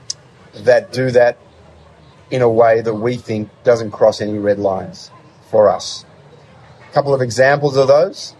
that 0.54 0.92
do 0.92 1.10
that 1.10 1.38
in 2.30 2.40
a 2.40 2.48
way 2.48 2.80
that 2.80 2.94
we 2.94 3.16
think 3.16 3.50
doesn't 3.64 3.90
cross 3.90 4.20
any 4.20 4.38
red 4.38 4.58
lines 4.58 5.10
for 5.50 5.68
us. 5.68 6.06
A 6.88 6.92
couple 6.92 7.12
of 7.12 7.20
examples 7.20 7.76
of 7.76 7.88
those 7.88 8.34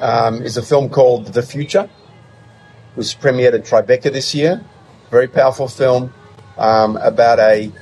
um, 0.00 0.42
is 0.42 0.56
a 0.56 0.62
film 0.62 0.88
called 0.88 1.26
The 1.26 1.42
Future, 1.42 1.90
which 2.94 3.18
premiered 3.20 3.54
at 3.54 3.64
Tribeca 3.64 4.12
this 4.12 4.34
year. 4.34 4.64
Very 5.10 5.28
powerful 5.28 5.68
film 5.68 6.12
um, 6.56 6.96
about 6.96 7.38
a 7.38 7.72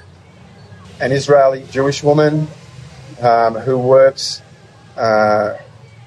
an 1.00 1.12
Israeli 1.12 1.64
Jewish 1.70 2.02
woman 2.02 2.46
um, 3.20 3.54
who 3.54 3.78
works 3.78 4.42
uh, 4.96 5.56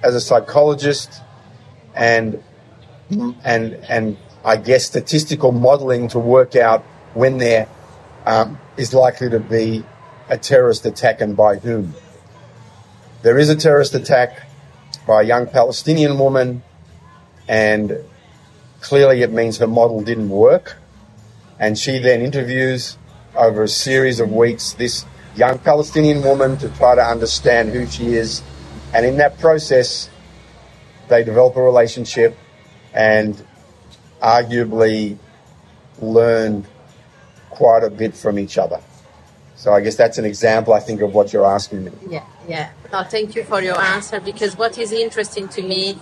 as 0.04 0.16
a 0.16 0.22
psychologist 0.22 1.22
and 1.94 2.42
and 3.44 3.74
and 3.90 4.18
I 4.44 4.58
guess 4.58 4.86
statistical 4.86 5.52
modelling 5.52 6.08
to 6.10 6.20
work 6.20 6.56
out 6.56 6.84
when 7.14 7.38
there 7.38 7.68
um, 8.26 8.60
is 8.78 8.94
likely 8.94 9.30
to 9.30 9.40
be 9.40 9.84
a 10.30 10.38
terrorist 10.38 10.86
attack 10.86 11.22
and 11.22 11.36
by 11.36 11.58
whom. 11.58 11.94
There 13.22 13.38
is 13.38 13.50
a 13.50 13.56
terrorist 13.56 13.96
attack 13.96 14.48
by 15.08 15.22
a 15.22 15.26
young 15.26 15.48
Palestinian 15.48 16.20
woman, 16.20 16.64
and 17.48 18.04
clearly 18.86 19.24
it 19.24 19.32
means 19.32 19.58
her 19.58 19.66
model 19.68 20.00
didn't 20.02 20.30
work. 20.30 20.78
And 21.58 21.76
she 21.76 21.98
then 21.98 22.22
interviews 22.22 22.98
over 23.36 23.64
a 23.64 23.68
series 23.68 24.20
of 24.20 24.32
weeks 24.32 24.74
this 24.74 25.06
young 25.36 25.58
Palestinian 25.58 26.22
woman 26.22 26.56
to 26.58 26.70
try 26.78 26.94
to 26.94 27.02
understand 27.02 27.70
who 27.70 27.88
she 27.88 28.14
is. 28.14 28.44
And 28.94 29.04
in 29.04 29.18
that 29.18 29.40
process, 29.40 30.10
they 31.08 31.24
develop 31.24 31.56
a 31.56 31.64
relationship 31.64 32.38
and 32.94 33.44
arguably 34.22 35.18
learn 36.00 36.66
quite 37.50 37.84
a 37.84 37.90
bit 37.90 38.16
from 38.16 38.38
each 38.38 38.60
other. 38.60 38.80
So 39.56 39.74
I 39.74 39.82
guess 39.82 39.96
that's 39.96 40.20
an 40.20 40.26
example, 40.26 40.74
I 40.74 40.80
think, 40.80 41.02
of 41.02 41.16
what 41.16 41.34
you're 41.34 41.46
asking 41.46 41.86
me. 41.86 41.92
Yeah, 42.08 42.26
yeah. 42.48 42.70
No, 42.94 43.04
thank 43.04 43.36
you 43.36 43.44
for 43.46 43.62
your 43.62 43.80
answer 43.82 44.20
because 44.20 44.56
what 44.56 44.78
is 44.78 44.92
interesting 44.92 45.48
to 45.50 45.64
me 45.64 45.98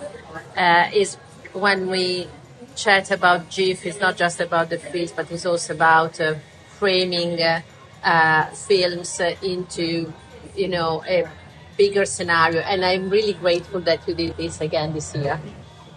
uh, 0.54 0.90
is 0.92 1.14
when 1.54 1.88
we 1.88 2.28
chat 2.76 3.10
about 3.10 3.50
JIFF, 3.50 3.86
it's 3.86 4.00
not 4.00 4.16
just 4.16 4.40
about 4.40 4.70
the 4.70 4.78
films, 4.78 5.12
but 5.12 5.30
it's 5.30 5.46
also 5.46 5.74
about 5.74 6.20
uh, 6.20 6.34
framing 6.78 7.40
uh, 7.40 7.60
uh 8.02 8.46
films 8.46 9.20
uh, 9.20 9.34
into, 9.42 10.12
you 10.56 10.68
know, 10.68 11.02
a 11.08 11.28
bigger 11.76 12.04
scenario. 12.04 12.60
And 12.60 12.84
I'm 12.84 13.10
really 13.10 13.34
grateful 13.34 13.80
that 13.80 14.06
you 14.06 14.14
did 14.14 14.36
this 14.36 14.60
again 14.60 14.92
this 14.92 15.14
year. 15.14 15.40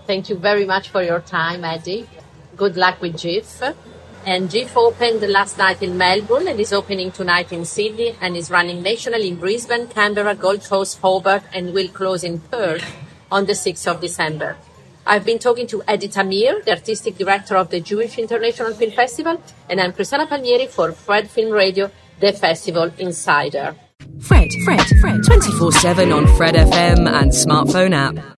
Thank 0.05 0.29
you 0.29 0.37
very 0.37 0.65
much 0.65 0.89
for 0.89 1.03
your 1.03 1.19
time, 1.19 1.63
Eddie. 1.63 2.07
Good 2.55 2.77
luck 2.77 3.01
with 3.01 3.17
JIFF. 3.17 3.75
And 4.25 4.49
JIFF 4.49 4.75
opened 4.75 5.21
last 5.21 5.57
night 5.57 5.81
in 5.81 5.97
Melbourne 5.97 6.47
and 6.47 6.59
is 6.59 6.73
opening 6.73 7.11
tonight 7.11 7.53
in 7.53 7.63
Sydney 7.63 8.15
and 8.19 8.35
is 8.35 8.51
running 8.51 8.81
nationally 8.81 9.29
in 9.29 9.35
Brisbane, 9.35 9.87
Canberra, 9.87 10.35
Gold 10.35 10.63
Coast, 10.63 10.99
Hobart, 10.99 11.43
and 11.53 11.73
will 11.73 11.87
close 11.87 12.23
in 12.23 12.39
Perth 12.39 12.83
on 13.31 13.45
the 13.45 13.53
6th 13.53 13.87
of 13.87 14.01
December. 14.01 14.57
I've 15.07 15.23
been 15.23 15.39
talking 15.39 15.67
to 15.67 15.81
Eddie 15.87 16.09
Tamir, 16.09 16.65
the 16.65 16.71
artistic 16.71 17.17
director 17.17 17.55
of 17.55 17.69
the 17.69 17.79
Jewish 17.79 18.17
International 18.17 18.73
Film 18.73 18.91
Festival, 18.91 19.41
and 19.69 19.79
I'm 19.79 19.93
Cristiana 19.93 20.27
Palmieri 20.27 20.67
for 20.67 20.91
Fred 20.91 21.29
Film 21.29 21.53
Radio, 21.53 21.89
the 22.19 22.33
Festival 22.33 22.91
Insider. 22.97 23.73
Fred, 24.19 24.49
Fred, 24.65 24.85
Fred, 24.99 25.23
24 25.25 25.71
7 25.71 26.11
on 26.11 26.27
Fred 26.35 26.55
FM 26.55 27.09
and 27.09 27.31
smartphone 27.31 27.93
app. 27.95 28.35